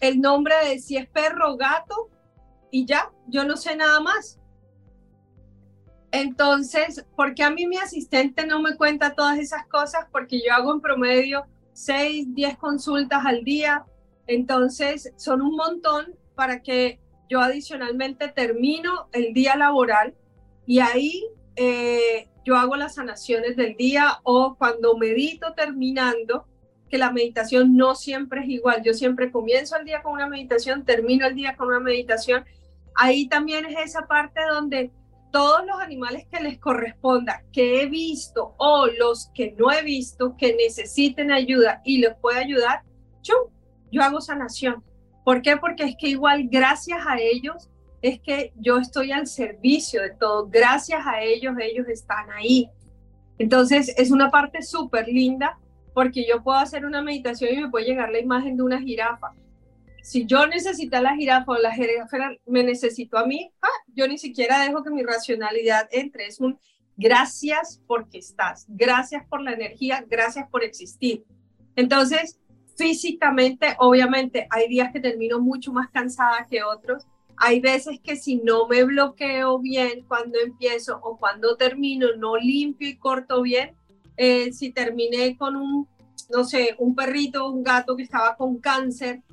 el 0.00 0.20
nombre 0.20 0.54
de 0.64 0.78
si 0.78 0.96
es 0.96 1.08
perro 1.08 1.54
o 1.54 1.56
gato 1.56 2.08
y 2.70 2.86
ya, 2.86 3.10
yo 3.26 3.44
no 3.44 3.56
sé 3.56 3.74
nada 3.74 3.98
más. 3.98 4.38
Entonces, 6.20 7.04
¿por 7.14 7.34
qué 7.34 7.42
a 7.42 7.50
mí 7.50 7.66
mi 7.66 7.76
asistente 7.76 8.46
no 8.46 8.62
me 8.62 8.74
cuenta 8.76 9.14
todas 9.14 9.38
esas 9.38 9.66
cosas? 9.66 10.06
Porque 10.10 10.38
yo 10.38 10.54
hago 10.54 10.72
en 10.72 10.80
promedio 10.80 11.44
6, 11.74 12.34
10 12.34 12.56
consultas 12.56 13.26
al 13.26 13.44
día. 13.44 13.84
Entonces, 14.26 15.12
son 15.16 15.42
un 15.42 15.56
montón 15.56 16.14
para 16.34 16.62
que 16.62 16.98
yo 17.28 17.40
adicionalmente 17.40 18.28
termino 18.28 19.08
el 19.12 19.34
día 19.34 19.56
laboral 19.56 20.14
y 20.64 20.78
ahí 20.78 21.22
eh, 21.54 22.28
yo 22.46 22.56
hago 22.56 22.76
las 22.76 22.94
sanaciones 22.94 23.56
del 23.56 23.76
día 23.76 24.20
o 24.22 24.54
cuando 24.56 24.96
medito 24.96 25.52
terminando, 25.52 26.46
que 26.88 26.96
la 26.96 27.12
meditación 27.12 27.76
no 27.76 27.94
siempre 27.94 28.40
es 28.40 28.48
igual. 28.48 28.82
Yo 28.82 28.94
siempre 28.94 29.30
comienzo 29.30 29.76
el 29.76 29.84
día 29.84 30.02
con 30.02 30.14
una 30.14 30.28
meditación, 30.28 30.84
termino 30.86 31.26
el 31.26 31.34
día 31.34 31.56
con 31.56 31.68
una 31.68 31.80
meditación. 31.80 32.46
Ahí 32.94 33.28
también 33.28 33.66
es 33.66 33.76
esa 33.84 34.06
parte 34.06 34.40
donde 34.48 34.92
todos 35.30 35.66
los 35.66 35.80
animales 35.80 36.26
que 36.30 36.42
les 36.42 36.58
corresponda, 36.58 37.42
que 37.52 37.82
he 37.82 37.86
visto 37.86 38.54
o 38.58 38.86
los 38.86 39.30
que 39.34 39.54
no 39.58 39.70
he 39.70 39.82
visto, 39.82 40.36
que 40.36 40.54
necesiten 40.54 41.30
ayuda 41.30 41.82
y 41.84 41.98
les 41.98 42.14
pueda 42.16 42.40
ayudar, 42.40 42.82
yo, 43.22 43.50
yo 43.90 44.02
hago 44.02 44.20
sanación. 44.20 44.82
¿Por 45.24 45.42
qué? 45.42 45.56
Porque 45.56 45.84
es 45.84 45.96
que 45.98 46.08
igual 46.08 46.48
gracias 46.50 47.00
a 47.06 47.18
ellos 47.18 47.68
es 48.02 48.20
que 48.20 48.52
yo 48.56 48.78
estoy 48.78 49.12
al 49.12 49.26
servicio 49.26 50.02
de 50.02 50.10
todo. 50.10 50.46
Gracias 50.46 51.04
a 51.06 51.22
ellos, 51.22 51.54
ellos 51.60 51.88
están 51.88 52.30
ahí. 52.30 52.70
Entonces 53.38 53.92
es 53.96 54.10
una 54.10 54.30
parte 54.30 54.62
súper 54.62 55.08
linda 55.08 55.58
porque 55.92 56.26
yo 56.28 56.42
puedo 56.42 56.58
hacer 56.58 56.84
una 56.84 57.02
meditación 57.02 57.54
y 57.54 57.62
me 57.62 57.70
puede 57.70 57.86
llegar 57.86 58.10
la 58.10 58.20
imagen 58.20 58.56
de 58.56 58.62
una 58.62 58.80
jirafa 58.80 59.32
si 60.06 60.24
yo 60.24 60.46
necesito 60.46 60.96
a 60.96 61.00
la 61.00 61.16
jirafa 61.16 61.50
o 61.50 61.58
la 61.58 61.74
jirafa 61.74 62.30
me 62.46 62.62
necesito 62.62 63.18
a 63.18 63.26
mí, 63.26 63.50
ah, 63.60 63.82
yo 63.92 64.06
ni 64.06 64.18
siquiera 64.18 64.60
dejo 64.60 64.84
que 64.84 64.90
mi 64.90 65.02
racionalidad 65.02 65.88
entre. 65.90 66.28
Es 66.28 66.38
un 66.38 66.60
gracias 66.96 67.82
porque 67.88 68.18
estás, 68.18 68.66
gracias 68.68 69.26
por 69.28 69.42
la 69.42 69.54
energía, 69.54 70.06
gracias 70.08 70.48
por 70.48 70.62
existir. 70.62 71.24
Entonces, 71.74 72.38
físicamente, 72.76 73.74
obviamente, 73.80 74.46
hay 74.50 74.68
días 74.68 74.92
que 74.92 75.00
termino 75.00 75.40
mucho 75.40 75.72
más 75.72 75.90
cansada 75.90 76.46
que 76.48 76.62
otros. 76.62 77.04
Hay 77.36 77.58
veces 77.58 77.98
que 78.00 78.14
si 78.14 78.36
no 78.36 78.68
me 78.68 78.84
bloqueo 78.84 79.58
bien 79.58 80.04
cuando 80.06 80.38
empiezo 80.38 81.00
o 81.02 81.18
cuando 81.18 81.56
termino, 81.56 82.14
no 82.16 82.36
limpio 82.36 82.88
y 82.88 82.96
corto 82.96 83.42
bien, 83.42 83.74
eh, 84.16 84.52
si 84.52 84.70
terminé 84.70 85.36
con 85.36 85.56
un, 85.56 85.88
no 86.30 86.44
sé, 86.44 86.76
un 86.78 86.94
perrito, 86.94 87.50
un 87.50 87.64
gato 87.64 87.96
que 87.96 88.04
estaba 88.04 88.36
con 88.36 88.60
cáncer, 88.60 89.24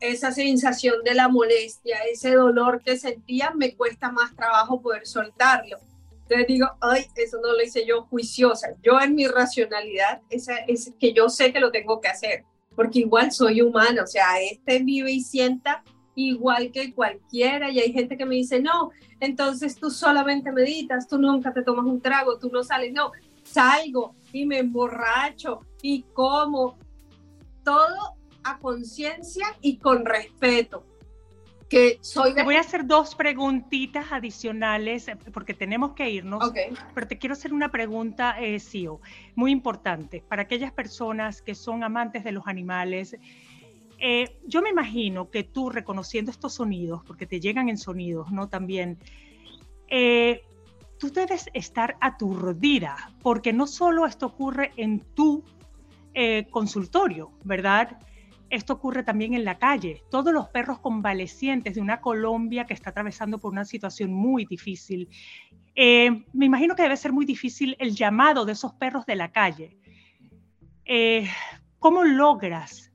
esa 0.00 0.32
sensación 0.32 1.02
de 1.04 1.14
la 1.14 1.28
molestia, 1.28 1.98
ese 2.10 2.32
dolor 2.32 2.82
que 2.82 2.96
sentía, 2.96 3.52
me 3.54 3.74
cuesta 3.74 4.10
más 4.12 4.34
trabajo 4.34 4.80
poder 4.80 5.06
soltarlo. 5.06 5.78
Entonces 6.22 6.46
digo, 6.46 6.68
ay, 6.80 7.06
eso 7.16 7.38
no 7.40 7.52
lo 7.52 7.62
hice 7.62 7.86
yo 7.86 8.02
juiciosa. 8.02 8.68
Yo 8.82 9.00
en 9.00 9.14
mi 9.14 9.26
racionalidad, 9.26 10.20
esa, 10.28 10.56
es 10.58 10.92
que 11.00 11.12
yo 11.12 11.28
sé 11.28 11.52
que 11.52 11.60
lo 11.60 11.70
tengo 11.70 12.00
que 12.00 12.08
hacer, 12.08 12.44
porque 12.76 13.00
igual 13.00 13.32
soy 13.32 13.62
humano, 13.62 14.02
o 14.04 14.06
sea, 14.06 14.40
este 14.40 14.80
vive 14.80 15.10
y 15.10 15.22
sienta 15.22 15.82
igual 16.14 16.70
que 16.70 16.92
cualquiera. 16.92 17.70
Y 17.70 17.80
hay 17.80 17.92
gente 17.92 18.16
que 18.16 18.26
me 18.26 18.34
dice, 18.34 18.60
no, 18.60 18.90
entonces 19.20 19.76
tú 19.76 19.90
solamente 19.90 20.52
meditas, 20.52 21.08
tú 21.08 21.18
nunca 21.18 21.52
te 21.52 21.62
tomas 21.62 21.86
un 21.86 22.00
trago, 22.00 22.38
tú 22.38 22.50
no 22.50 22.62
sales. 22.62 22.92
No, 22.92 23.12
salgo 23.42 24.14
y 24.32 24.44
me 24.44 24.58
emborracho 24.58 25.60
y 25.82 26.02
como. 26.12 26.76
Todo 27.64 28.17
a 28.44 28.58
conciencia 28.58 29.46
y 29.60 29.78
con 29.78 30.04
respeto. 30.04 30.84
Que 31.68 31.98
soy 32.00 32.34
Te 32.34 32.44
voy 32.44 32.54
a 32.54 32.60
hacer 32.60 32.86
dos 32.86 33.14
preguntitas 33.14 34.10
adicionales 34.10 35.08
eh, 35.08 35.16
porque 35.32 35.52
tenemos 35.52 35.92
que 35.92 36.08
irnos. 36.08 36.50
Pero 36.94 37.06
te 37.06 37.18
quiero 37.18 37.34
hacer 37.34 37.52
una 37.52 37.70
pregunta, 37.70 38.36
eh, 38.40 38.58
muy 39.34 39.52
importante 39.52 40.24
para 40.26 40.42
aquellas 40.42 40.72
personas 40.72 41.42
que 41.42 41.54
son 41.54 41.84
amantes 41.84 42.24
de 42.24 42.32
los 42.32 42.46
animales. 42.46 43.16
Eh, 43.98 44.38
yo 44.46 44.62
me 44.62 44.70
imagino 44.70 45.30
que 45.30 45.44
tú 45.44 45.68
reconociendo 45.68 46.30
estos 46.30 46.54
sonidos, 46.54 47.02
porque 47.04 47.26
te 47.26 47.38
llegan 47.38 47.68
en 47.68 47.76
sonidos, 47.76 48.30
¿no? 48.30 48.48
También, 48.48 48.98
eh, 49.88 50.42
tú 50.98 51.10
debes 51.10 51.50
estar 51.52 51.98
aturdida, 52.00 53.12
porque 53.22 53.52
no 53.52 53.66
solo 53.66 54.06
esto 54.06 54.26
ocurre 54.26 54.72
en 54.76 55.00
tu 55.14 55.44
consultorio, 56.50 57.30
¿verdad? 57.44 57.96
Esto 58.50 58.74
ocurre 58.74 59.02
también 59.02 59.34
en 59.34 59.44
la 59.44 59.58
calle. 59.58 60.02
Todos 60.10 60.32
los 60.32 60.48
perros 60.48 60.78
convalecientes 60.78 61.74
de 61.74 61.80
una 61.80 62.00
Colombia 62.00 62.66
que 62.66 62.74
está 62.74 62.90
atravesando 62.90 63.38
por 63.38 63.52
una 63.52 63.64
situación 63.64 64.12
muy 64.12 64.46
difícil. 64.46 65.08
Eh, 65.74 66.24
me 66.32 66.46
imagino 66.46 66.74
que 66.74 66.82
debe 66.82 66.96
ser 66.96 67.12
muy 67.12 67.26
difícil 67.26 67.76
el 67.78 67.94
llamado 67.94 68.44
de 68.44 68.52
esos 68.52 68.72
perros 68.74 69.06
de 69.06 69.16
la 69.16 69.30
calle. 69.30 69.76
Eh, 70.84 71.28
¿Cómo 71.78 72.04
logras 72.04 72.90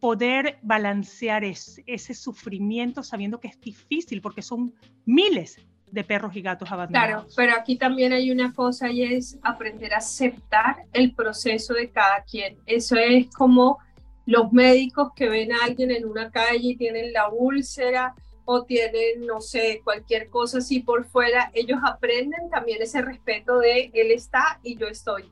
poder 0.00 0.58
balancear 0.60 1.44
ese 1.44 2.14
sufrimiento 2.14 3.02
sabiendo 3.02 3.40
que 3.40 3.48
es 3.48 3.58
difícil 3.58 4.20
porque 4.20 4.42
son 4.42 4.74
miles 5.06 5.58
de 5.90 6.04
perros 6.04 6.36
y 6.36 6.42
gatos 6.42 6.70
abandonados. 6.70 7.34
Claro, 7.34 7.34
pero 7.36 7.58
aquí 7.58 7.76
también 7.76 8.12
hay 8.12 8.30
una 8.30 8.52
cosa 8.52 8.90
y 8.90 9.02
es 9.02 9.38
aprender 9.42 9.94
a 9.94 9.98
aceptar 9.98 10.76
el 10.92 11.14
proceso 11.14 11.72
de 11.72 11.88
cada 11.90 12.22
quien. 12.24 12.58
Eso 12.66 12.96
es 12.96 13.30
como 13.30 13.78
los 14.26 14.52
médicos 14.52 15.12
que 15.14 15.28
ven 15.28 15.52
a 15.52 15.64
alguien 15.64 15.90
en 15.90 16.06
una 16.06 16.30
calle 16.30 16.70
y 16.70 16.76
tienen 16.76 17.12
la 17.12 17.28
úlcera 17.28 18.14
o 18.44 18.64
tienen, 18.64 19.26
no 19.26 19.40
sé, 19.40 19.80
cualquier 19.84 20.28
cosa 20.28 20.58
así 20.58 20.80
por 20.80 21.06
fuera, 21.06 21.50
ellos 21.54 21.78
aprenden 21.84 22.50
también 22.50 22.82
ese 22.82 23.00
respeto 23.00 23.58
de 23.58 23.90
él 23.94 24.10
está 24.10 24.60
y 24.62 24.76
yo 24.76 24.86
estoy. 24.86 25.24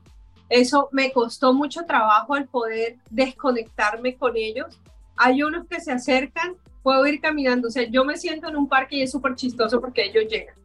Eso 0.49 0.89
me 0.91 1.11
costó 1.11 1.53
mucho 1.53 1.85
trabajo 1.85 2.35
el 2.35 2.47
poder 2.47 2.97
desconectarme 3.09 4.15
con 4.17 4.35
ellos. 4.35 4.79
Hay 5.15 5.43
unos 5.43 5.67
que 5.67 5.79
se 5.79 5.91
acercan, 5.91 6.55
puedo 6.81 7.05
ir 7.05 7.21
caminando, 7.21 7.67
o 7.67 7.71
sea, 7.71 7.83
yo 7.83 8.03
me 8.03 8.17
siento 8.17 8.49
en 8.49 8.55
un 8.55 8.67
parque 8.67 8.97
y 8.97 9.01
es 9.03 9.11
súper 9.11 9.35
chistoso 9.35 9.79
porque 9.79 10.05
ellos 10.05 10.25
llegan. 10.27 10.55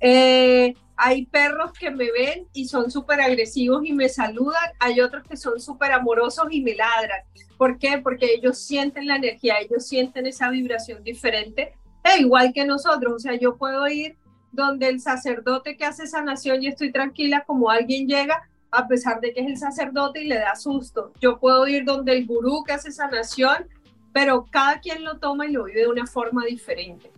Eh, 0.00 0.74
hay 1.04 1.26
perros 1.26 1.72
que 1.72 1.90
me 1.90 2.12
ven 2.12 2.46
y 2.52 2.68
son 2.68 2.88
súper 2.88 3.20
agresivos 3.20 3.82
y 3.84 3.92
me 3.92 4.08
saludan, 4.08 4.70
hay 4.78 5.00
otros 5.00 5.24
que 5.28 5.36
son 5.36 5.58
súper 5.58 5.90
amorosos 5.90 6.46
y 6.52 6.60
me 6.60 6.76
ladran. 6.76 7.22
¿Por 7.58 7.76
qué? 7.80 7.98
Porque 7.98 8.32
ellos 8.32 8.58
sienten 8.58 9.08
la 9.08 9.16
energía, 9.16 9.58
ellos 9.58 9.84
sienten 9.84 10.26
esa 10.28 10.48
vibración 10.50 11.02
diferente, 11.02 11.74
e 12.04 12.20
igual 12.20 12.52
que 12.52 12.64
nosotros, 12.64 13.14
o 13.14 13.18
sea, 13.18 13.34
yo 13.34 13.56
puedo 13.56 13.88
ir 13.88 14.16
donde 14.52 14.90
el 14.90 15.00
sacerdote 15.00 15.76
que 15.76 15.84
hace 15.84 16.06
sanación 16.06 16.62
y 16.62 16.68
estoy 16.68 16.92
tranquila 16.92 17.42
como 17.48 17.68
alguien 17.68 18.06
llega, 18.06 18.48
a 18.70 18.86
pesar 18.86 19.20
de 19.20 19.32
que 19.32 19.40
es 19.40 19.48
el 19.48 19.56
sacerdote 19.56 20.22
y 20.22 20.28
le 20.28 20.38
da 20.38 20.54
susto. 20.54 21.12
Yo 21.20 21.40
puedo 21.40 21.66
ir 21.66 21.84
donde 21.84 22.12
el 22.12 22.26
gurú 22.26 22.62
que 22.62 22.74
hace 22.74 22.92
sanación, 22.92 23.66
pero 24.12 24.46
cada 24.48 24.78
quien 24.78 25.02
lo 25.02 25.18
toma 25.18 25.46
y 25.46 25.50
lo 25.50 25.64
vive 25.64 25.80
de 25.80 25.88
una 25.88 26.06
forma 26.06 26.44
diferente 26.44 27.10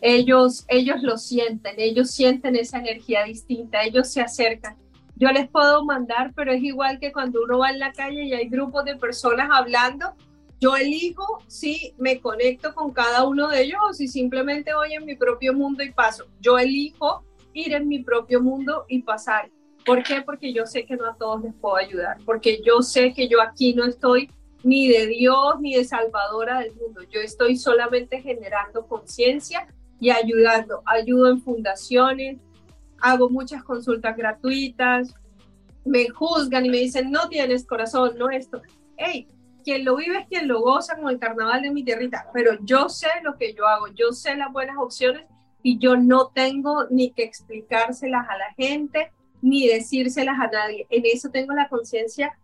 ellos, 0.00 0.64
ellos 0.68 1.02
lo 1.02 1.16
sienten, 1.16 1.74
ellos 1.78 2.10
sienten 2.10 2.56
esa 2.56 2.78
energía 2.78 3.24
distinta, 3.24 3.82
ellos 3.82 4.08
se 4.08 4.20
acercan. 4.20 4.76
Yo 5.16 5.30
les 5.30 5.48
puedo 5.48 5.84
mandar, 5.84 6.32
pero 6.34 6.52
es 6.52 6.62
igual 6.62 6.98
que 7.00 7.12
cuando 7.12 7.42
uno 7.42 7.58
va 7.58 7.70
en 7.70 7.78
la 7.78 7.92
calle 7.92 8.24
y 8.24 8.34
hay 8.34 8.48
grupos 8.48 8.84
de 8.84 8.96
personas 8.96 9.48
hablando, 9.50 10.14
yo 10.60 10.76
elijo 10.76 11.38
si 11.46 11.94
me 11.98 12.20
conecto 12.20 12.74
con 12.74 12.92
cada 12.92 13.24
uno 13.26 13.48
de 13.48 13.62
ellos 13.62 13.80
o 13.88 13.92
si 13.94 14.08
simplemente 14.08 14.74
voy 14.74 14.94
en 14.94 15.04
mi 15.04 15.16
propio 15.16 15.54
mundo 15.54 15.82
y 15.82 15.90
paso. 15.90 16.26
Yo 16.40 16.58
elijo 16.58 17.24
ir 17.52 17.74
en 17.74 17.88
mi 17.88 18.02
propio 18.02 18.42
mundo 18.42 18.84
y 18.88 19.02
pasar. 19.02 19.50
¿Por 19.84 20.02
qué? 20.02 20.22
Porque 20.22 20.52
yo 20.52 20.66
sé 20.66 20.84
que 20.84 20.96
no 20.96 21.06
a 21.06 21.16
todos 21.16 21.42
les 21.42 21.54
puedo 21.54 21.76
ayudar, 21.76 22.18
porque 22.24 22.60
yo 22.62 22.82
sé 22.82 23.14
que 23.14 23.28
yo 23.28 23.40
aquí 23.40 23.72
no 23.72 23.84
estoy 23.84 24.30
ni 24.62 24.88
de 24.88 25.06
Dios 25.06 25.60
ni 25.60 25.74
de 25.74 25.84
salvadora 25.84 26.60
del 26.60 26.74
mundo, 26.74 27.02
yo 27.10 27.20
estoy 27.20 27.56
solamente 27.56 28.20
generando 28.20 28.86
conciencia 28.86 29.68
y 30.00 30.10
ayudando. 30.10 30.82
Ayudo 30.84 31.28
en 31.30 31.40
fundaciones, 31.40 32.38
hago 33.00 33.30
muchas 33.30 33.62
consultas 33.62 34.16
gratuitas, 34.16 35.14
me 35.84 36.08
juzgan 36.08 36.66
y 36.66 36.70
me 36.70 36.78
dicen, 36.78 37.10
no 37.10 37.28
tienes 37.28 37.66
corazón, 37.66 38.16
no 38.18 38.30
esto. 38.30 38.60
Hey, 38.96 39.28
quien 39.64 39.84
lo 39.84 39.96
vive 39.96 40.18
es 40.18 40.28
quien 40.28 40.48
lo 40.48 40.60
goza 40.60 40.96
con 40.96 41.10
el 41.10 41.18
carnaval 41.18 41.62
de 41.62 41.70
mi 41.70 41.84
tierrita, 41.84 42.26
pero 42.32 42.58
yo 42.62 42.88
sé 42.88 43.08
lo 43.22 43.36
que 43.36 43.54
yo 43.54 43.66
hago, 43.66 43.88
yo 43.88 44.12
sé 44.12 44.36
las 44.36 44.52
buenas 44.52 44.76
opciones 44.78 45.26
y 45.62 45.78
yo 45.78 45.96
no 45.96 46.28
tengo 46.28 46.86
ni 46.90 47.10
que 47.10 47.24
explicárselas 47.24 48.28
a 48.28 48.38
la 48.38 48.54
gente 48.56 49.10
ni 49.42 49.66
decírselas 49.66 50.38
a 50.38 50.46
nadie. 50.48 50.86
En 50.90 51.04
eso 51.04 51.30
tengo 51.30 51.52
la 51.52 51.68
conciencia 51.68 52.38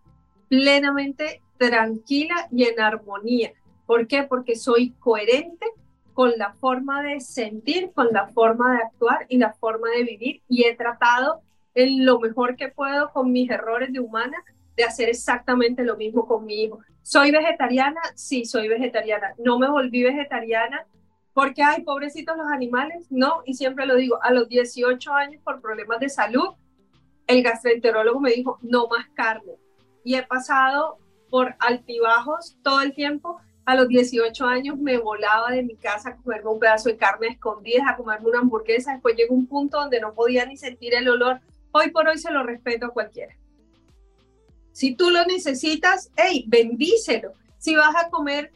plenamente 0.49 1.43
tranquila 1.59 2.49
y 2.51 2.65
en 2.65 2.81
armonía. 2.81 3.53
¿Por 3.87 4.07
qué? 4.07 4.25
Porque 4.25 4.57
soy 4.57 4.91
coherente 4.99 5.67
con 6.15 6.33
la 6.37 6.53
forma 6.55 7.03
de 7.03 7.21
sentir, 7.21 7.93
con 7.93 8.09
la 8.13 8.29
forma 8.29 8.75
de 8.75 8.83
actuar 8.83 9.27
y 9.29 9.39
la 9.39 9.53
forma 9.55 9.89
de 9.91 10.05
vivir 10.05 10.43
y 10.49 10.65
he 10.65 10.77
tratado 10.77 11.41
en 11.75 12.05
lo 12.05 12.21
mejor 12.21 12.57
que 12.57 12.69
puedo 12.69 13.11
con 13.13 13.33
mis 13.33 13.51
errores 13.51 13.93
de 13.93 14.01
humana 14.01 14.37
de 14.77 14.85
hacer 14.85 15.09
exactamente 15.09 15.85
lo 15.85 15.97
mismo 15.97 16.27
con 16.27 16.45
mi 16.45 16.63
hijo. 16.65 16.81
¿Soy 17.03 17.31
vegetariana? 17.31 18.01
Sí, 18.15 18.45
soy 18.45 18.69
vegetariana. 18.69 19.35
No 19.39 19.59
me 19.59 19.69
volví 19.69 20.03
vegetariana 20.03 20.87
porque, 21.35 21.63
ay, 21.63 21.83
pobrecitos 21.83 22.37
los 22.37 22.47
animales. 22.47 23.07
No, 23.11 23.43
y 23.45 23.55
siempre 23.55 23.87
lo 23.87 23.97
digo, 23.97 24.19
a 24.23 24.33
los 24.33 24.49
18 24.49 25.13
años 25.13 25.43
por 25.43 25.61
problemas 25.61 26.01
de 26.01 26.09
salud, 26.09 26.55
el 27.27 27.43
gastroenterólogo 27.43 28.21
me 28.21 28.33
dijo, 28.33 28.59
no 28.63 28.89
más 28.89 29.09
carne. 29.15 29.53
Y 30.05 30.17
he 30.17 30.23
pasado 30.23 30.99
por 31.31 31.55
altibajos 31.59 32.59
todo 32.63 32.83
el 32.83 32.95
tiempo 32.95 33.41
a 33.65 33.75
los 33.77 33.89
18 33.89 34.45
años 34.45 34.79
me 34.79 34.99
volaba 34.99 35.51
de 35.51 35.63
mi 35.63 35.77
casa 35.77 36.11
a 36.11 36.17
comerme 36.17 36.51
un 36.51 36.59
pedazo 36.59 36.89
de 36.89 36.97
carne 36.97 37.29
escondida, 37.29 37.85
a 37.89 37.97
comerme 37.97 38.29
una 38.29 38.41
hamburguesa. 38.41 38.93
Después 38.93 39.17
llegó 39.17 39.35
un 39.35 39.47
punto 39.47 39.79
donde 39.79 40.01
no 40.01 40.15
podía 40.15 40.45
ni 40.47 40.57
sentir 40.57 40.95
el 40.95 41.09
olor. 41.09 41.41
Hoy 41.71 41.91
por 41.91 42.09
hoy 42.09 42.19
se 42.19 42.33
lo 42.33 42.43
respeto 42.43 42.87
a 42.87 42.91
cualquiera. 42.91 43.37
Si 44.73 44.95
tú 44.95 45.11
lo 45.11 45.25
necesitas, 45.27 46.11
hey, 46.17 46.45
bendícelo. 46.49 47.33
Si 47.59 47.77
vas 47.77 47.95
a 47.95 48.11
comer 48.11 48.53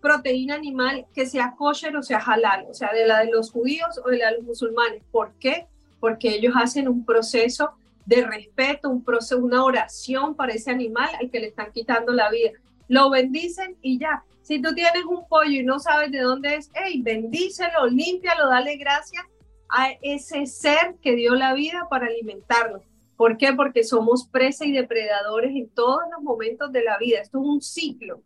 proteína 0.00 0.54
animal, 0.54 1.06
que 1.14 1.26
sea 1.26 1.54
kosher 1.56 1.96
o 1.96 2.02
sea 2.02 2.18
halal, 2.18 2.66
o 2.68 2.74
sea, 2.74 2.92
de 2.92 3.06
la 3.06 3.20
de 3.20 3.30
los 3.30 3.50
judíos 3.50 3.98
o 4.04 4.10
de 4.10 4.18
la 4.18 4.30
de 4.30 4.36
los 4.36 4.44
musulmanes. 4.44 5.02
¿Por 5.10 5.32
qué? 5.40 5.66
Porque 5.98 6.34
ellos 6.34 6.54
hacen 6.56 6.88
un 6.88 7.04
proceso 7.04 7.72
de 8.04 8.24
respeto, 8.24 8.90
un 8.90 9.02
proceso, 9.02 9.38
una 9.38 9.64
oración 9.64 10.34
para 10.34 10.52
ese 10.52 10.70
animal 10.70 11.08
al 11.18 11.30
que 11.30 11.40
le 11.40 11.46
están 11.46 11.72
quitando 11.72 12.12
la 12.12 12.30
vida. 12.30 12.50
Lo 12.88 13.10
bendicen 13.10 13.76
y 13.82 13.98
ya. 13.98 14.24
Si 14.42 14.60
tú 14.60 14.74
tienes 14.74 15.04
un 15.04 15.26
pollo 15.26 15.50
y 15.50 15.64
no 15.64 15.78
sabes 15.78 16.10
de 16.12 16.20
dónde 16.20 16.56
es, 16.56 16.70
hey, 16.74 17.00
bendícelo, 17.02 17.86
límpialo, 17.86 18.48
dale 18.48 18.76
gracias 18.76 19.24
a 19.70 19.90
ese 20.02 20.46
ser 20.46 20.96
que 21.00 21.16
dio 21.16 21.34
la 21.34 21.54
vida 21.54 21.86
para 21.88 22.06
alimentarlo. 22.06 22.82
¿Por 23.16 23.36
qué? 23.36 23.52
Porque 23.52 23.84
somos 23.84 24.28
presa 24.28 24.64
y 24.66 24.72
depredadores 24.72 25.54
en 25.54 25.68
todos 25.70 26.02
los 26.12 26.22
momentos 26.22 26.72
de 26.72 26.82
la 26.82 26.98
vida. 26.98 27.20
Esto 27.20 27.40
es 27.40 27.46
un 27.46 27.62
ciclo. 27.62 28.22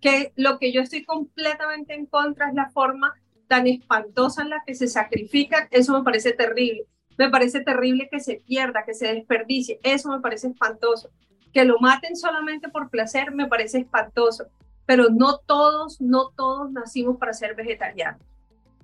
Que 0.00 0.32
lo 0.36 0.58
que 0.58 0.72
yo 0.72 0.82
estoy 0.82 1.04
completamente 1.04 1.94
en 1.94 2.06
contra 2.06 2.48
es 2.48 2.54
la 2.54 2.68
forma 2.70 3.14
tan 3.48 3.66
espantosa 3.66 4.42
en 4.42 4.50
la 4.50 4.62
que 4.66 4.74
se 4.74 4.88
sacrifican. 4.88 5.68
Eso 5.70 5.96
me 5.96 6.04
parece 6.04 6.32
terrible. 6.32 6.84
Me 7.16 7.30
parece 7.30 7.60
terrible 7.60 8.08
que 8.10 8.20
se 8.20 8.42
pierda, 8.46 8.84
que 8.84 8.94
se 8.94 9.14
desperdicie. 9.14 9.80
Eso 9.82 10.10
me 10.10 10.20
parece 10.20 10.48
espantoso. 10.48 11.10
Que 11.54 11.64
lo 11.64 11.78
maten 11.78 12.16
solamente 12.16 12.68
por 12.68 12.90
placer 12.90 13.32
me 13.32 13.48
parece 13.48 13.78
espantoso 13.78 14.48
pero 14.86 15.08
no 15.10 15.38
todos, 15.38 16.00
no 16.00 16.30
todos 16.36 16.70
nacimos 16.72 17.16
para 17.16 17.32
ser 17.32 17.54
vegetarianos. 17.54 18.20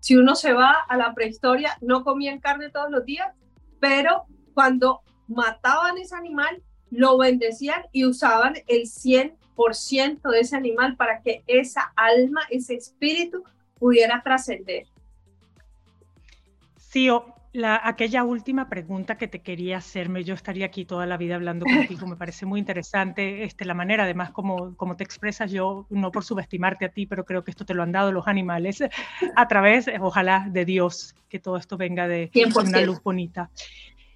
Si 0.00 0.16
uno 0.16 0.34
se 0.34 0.52
va 0.52 0.74
a 0.88 0.96
la 0.96 1.14
prehistoria, 1.14 1.76
no 1.80 2.04
comían 2.04 2.40
carne 2.40 2.70
todos 2.70 2.90
los 2.90 3.04
días, 3.04 3.28
pero 3.80 4.24
cuando 4.54 5.00
mataban 5.28 5.98
ese 5.98 6.16
animal, 6.16 6.62
lo 6.90 7.18
bendecían 7.18 7.82
y 7.92 8.06
usaban 8.06 8.54
el 8.66 8.82
100% 8.82 10.30
de 10.30 10.40
ese 10.40 10.56
animal 10.56 10.96
para 10.96 11.20
que 11.20 11.44
esa 11.46 11.92
alma, 11.96 12.40
ese 12.50 12.74
espíritu 12.74 13.44
pudiera 13.78 14.22
trascender. 14.22 14.86
Sí, 16.76 17.08
la, 17.52 17.80
aquella 17.82 18.22
última 18.22 18.68
pregunta 18.68 19.16
que 19.16 19.26
te 19.26 19.40
quería 19.40 19.78
hacerme, 19.78 20.22
yo 20.22 20.34
estaría 20.34 20.66
aquí 20.66 20.84
toda 20.84 21.06
la 21.06 21.16
vida 21.16 21.34
hablando 21.34 21.66
contigo, 21.66 22.06
me 22.06 22.16
parece 22.16 22.46
muy 22.46 22.60
interesante 22.60 23.42
este, 23.42 23.64
la 23.64 23.74
manera, 23.74 24.04
además, 24.04 24.30
como, 24.30 24.76
como 24.76 24.96
te 24.96 25.02
expresas, 25.02 25.50
yo 25.50 25.86
no 25.90 26.12
por 26.12 26.24
subestimarte 26.24 26.84
a 26.84 26.90
ti, 26.90 27.06
pero 27.06 27.24
creo 27.24 27.42
que 27.42 27.50
esto 27.50 27.64
te 27.64 27.74
lo 27.74 27.82
han 27.82 27.92
dado 27.92 28.12
los 28.12 28.28
animales 28.28 28.82
a 29.36 29.48
través, 29.48 29.90
ojalá, 30.00 30.46
de 30.48 30.64
Dios, 30.64 31.16
que 31.28 31.40
todo 31.40 31.56
esto 31.56 31.76
venga 31.76 32.06
de 32.06 32.30
una 32.54 32.80
luz 32.82 33.02
bonita 33.02 33.50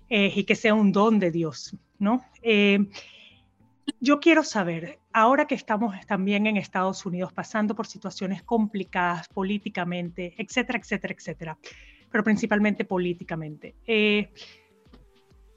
eh, 0.08 0.32
y 0.34 0.44
que 0.44 0.54
sea 0.54 0.74
un 0.74 0.92
don 0.92 1.18
de 1.18 1.30
Dios, 1.32 1.76
¿no? 1.98 2.24
Eh, 2.42 2.86
yo 4.00 4.20
quiero 4.20 4.44
saber, 4.44 4.98
ahora 5.12 5.46
que 5.46 5.54
estamos 5.54 5.94
también 6.06 6.46
en 6.46 6.56
Estados 6.56 7.04
Unidos 7.04 7.32
pasando 7.32 7.74
por 7.74 7.86
situaciones 7.86 8.42
complicadas 8.42 9.28
políticamente, 9.28 10.34
etcétera, 10.38 10.78
etcétera, 10.78 11.14
etcétera, 11.14 11.58
pero 12.14 12.22
principalmente 12.22 12.84
políticamente. 12.84 13.74
Eh, 13.88 14.30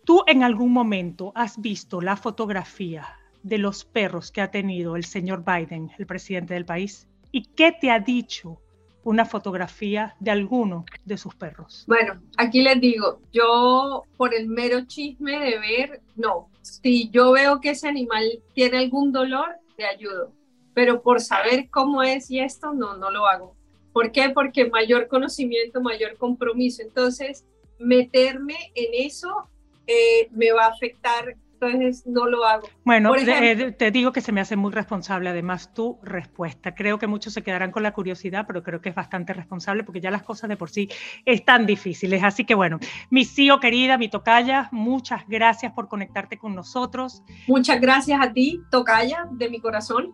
¿Tú 0.04 0.24
en 0.26 0.41
algún 0.41 0.74
momento 0.74 1.32
has 1.36 1.62
visto 1.62 2.02
la 2.02 2.17
fotografía 2.17 3.08
de 3.43 3.60
los 3.60 3.86
perros 3.86 4.32
que 4.32 4.41
ha 4.41 4.50
tenido 4.50 4.96
el 4.96 5.06
señor 5.06 5.46
Biden, 5.46 5.91
el 6.00 6.08
presidente 6.08 6.56
del 6.56 6.65
país? 6.65 7.08
¿Y 7.32 7.43
qué 7.43 7.74
te 7.80 7.91
ha 7.91 8.00
dicho 8.00 8.60
una 9.04 9.24
fotografía 9.24 10.15
de 10.20 10.32
alguno 10.32 10.86
de 11.06 11.17
sus 11.17 11.36
perros? 11.36 11.84
Bueno, 11.88 12.24
aquí 12.38 12.63
les 12.63 12.82
digo, 12.82 13.22
yo 13.32 14.02
por 14.17 14.34
el 14.34 14.48
mero 14.48 14.84
chisme 14.88 15.39
de 15.39 15.60
ver, 15.60 16.02
no. 16.15 16.50
Si 16.63 17.12
yo 17.12 17.34
veo 17.34 17.62
que 17.62 17.70
ese 17.70 17.88
animal 17.88 18.24
tiene 18.56 18.80
algún 18.80 19.12
dolor, 19.12 19.58
le 19.78 19.86
ayudo. 19.86 20.34
Pero 20.74 21.04
por 21.04 21.22
saber 21.22 21.70
cómo 21.70 22.02
es 22.02 22.32
y 22.32 22.39
esto, 22.39 22.74
no, 22.74 22.98
no 22.98 23.12
lo 23.12 23.28
hago. 23.28 23.57
¿Por 23.97 24.12
qué? 24.12 24.29
Porque 24.29 24.69
mayor 24.69 25.07
conocimiento, 25.07 25.81
mayor 25.81 26.17
compromiso. 26.17 26.83
Entonces, 26.83 27.43
meterme 27.79 28.53
en 28.75 29.07
eso 29.07 29.49
eh, 29.88 30.27
me 30.29 30.51
va 30.51 30.65
a 30.65 30.67
afectar, 30.67 31.36
entonces 31.53 32.05
no 32.05 32.27
lo 32.27 32.45
hago. 32.45 32.69
Bueno, 32.86 33.15
eh, 33.15 33.71
te 33.71 33.89
digo 33.89 34.12
que 34.12 34.21
se 34.21 34.31
me 34.31 34.39
hace 34.39 34.55
muy 34.55 34.71
responsable 34.71 35.29
además 35.29 35.73
tu 35.73 35.97
respuesta. 36.03 36.75
Creo 36.75 36.99
que 36.99 37.07
muchos 37.07 37.33
se 37.33 37.41
quedarán 37.41 37.71
con 37.71 37.81
la 37.81 37.91
curiosidad, 37.91 38.45
pero 38.45 38.62
creo 38.62 38.81
que 38.81 38.89
es 38.89 38.95
bastante 38.95 39.33
responsable 39.33 39.83
porque 39.83 39.99
ya 39.99 40.12
las 40.12 40.21
cosas 40.21 40.47
de 40.47 40.57
por 40.57 40.69
sí 40.69 40.91
están 41.25 41.65
difíciles. 41.65 42.21
Así 42.23 42.45
que 42.45 42.53
bueno, 42.53 42.77
mi 43.10 43.25
tío 43.25 43.60
querida, 43.60 43.97
mi 43.97 44.10
tocaya, 44.10 44.69
muchas 44.71 45.27
gracias 45.27 45.73
por 45.73 45.88
conectarte 45.88 46.38
con 46.38 46.53
nosotros. 46.53 47.23
Muchas 47.47 47.81
gracias 47.81 48.21
a 48.21 48.31
ti, 48.31 48.62
tocaya, 48.69 49.27
de 49.31 49.49
mi 49.49 49.60
corazón. 49.60 50.12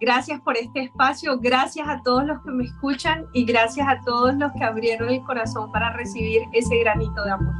Gracias 0.00 0.40
por 0.40 0.56
este 0.56 0.84
espacio, 0.84 1.38
gracias 1.38 1.88
a 1.88 2.00
todos 2.02 2.24
los 2.24 2.40
que 2.42 2.50
me 2.50 2.64
escuchan 2.64 3.26
y 3.32 3.44
gracias 3.44 3.86
a 3.88 4.00
todos 4.04 4.34
los 4.34 4.52
que 4.52 4.64
abrieron 4.64 5.08
el 5.08 5.22
corazón 5.22 5.72
para 5.72 5.92
recibir 5.92 6.42
ese 6.52 6.78
granito 6.78 7.24
de 7.24 7.30
amor. 7.32 7.54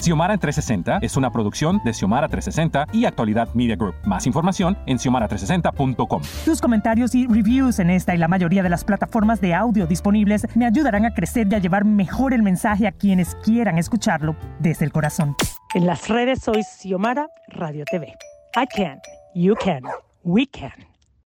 Xiomara 0.00 0.32
en 0.32 0.40
360 0.40 0.98
es 1.02 1.16
una 1.18 1.30
producción 1.30 1.80
de 1.84 1.92
Xiomara 1.92 2.26
360 2.26 2.86
y 2.92 3.04
Actualidad 3.04 3.52
Media 3.54 3.76
Group. 3.76 3.94
Más 4.06 4.26
información 4.26 4.78
en 4.86 4.96
xiomara360.com. 4.98 6.22
Tus 6.44 6.60
comentarios 6.60 7.14
y 7.14 7.26
reviews 7.26 7.78
en 7.80 7.90
esta 7.90 8.14
y 8.14 8.18
la 8.18 8.26
mayoría 8.26 8.62
de 8.62 8.70
las 8.70 8.82
plataformas 8.82 9.42
de 9.42 9.54
audio 9.54 9.86
disponibles 9.86 10.46
me 10.56 10.64
ayudarán 10.64 11.04
a 11.04 11.12
crecer 11.12 11.48
y 11.50 11.54
a 11.54 11.58
llevar 11.58 11.84
mejor 11.84 12.32
el 12.32 12.42
mensaje 12.42 12.86
a 12.86 12.92
quienes 12.92 13.34
quieran 13.44 13.76
escucharlo 13.76 14.36
desde 14.58 14.86
el 14.86 14.92
corazón. 14.92 15.36
En 15.72 15.86
las 15.86 16.08
redes 16.08 16.40
soy 16.42 16.64
Xiomara 16.64 17.28
Radio 17.46 17.84
TV. 17.84 18.08
I 18.56 18.66
can, 18.66 19.00
you 19.36 19.54
can, 19.54 19.84
we 20.24 20.44
can. 20.44 20.89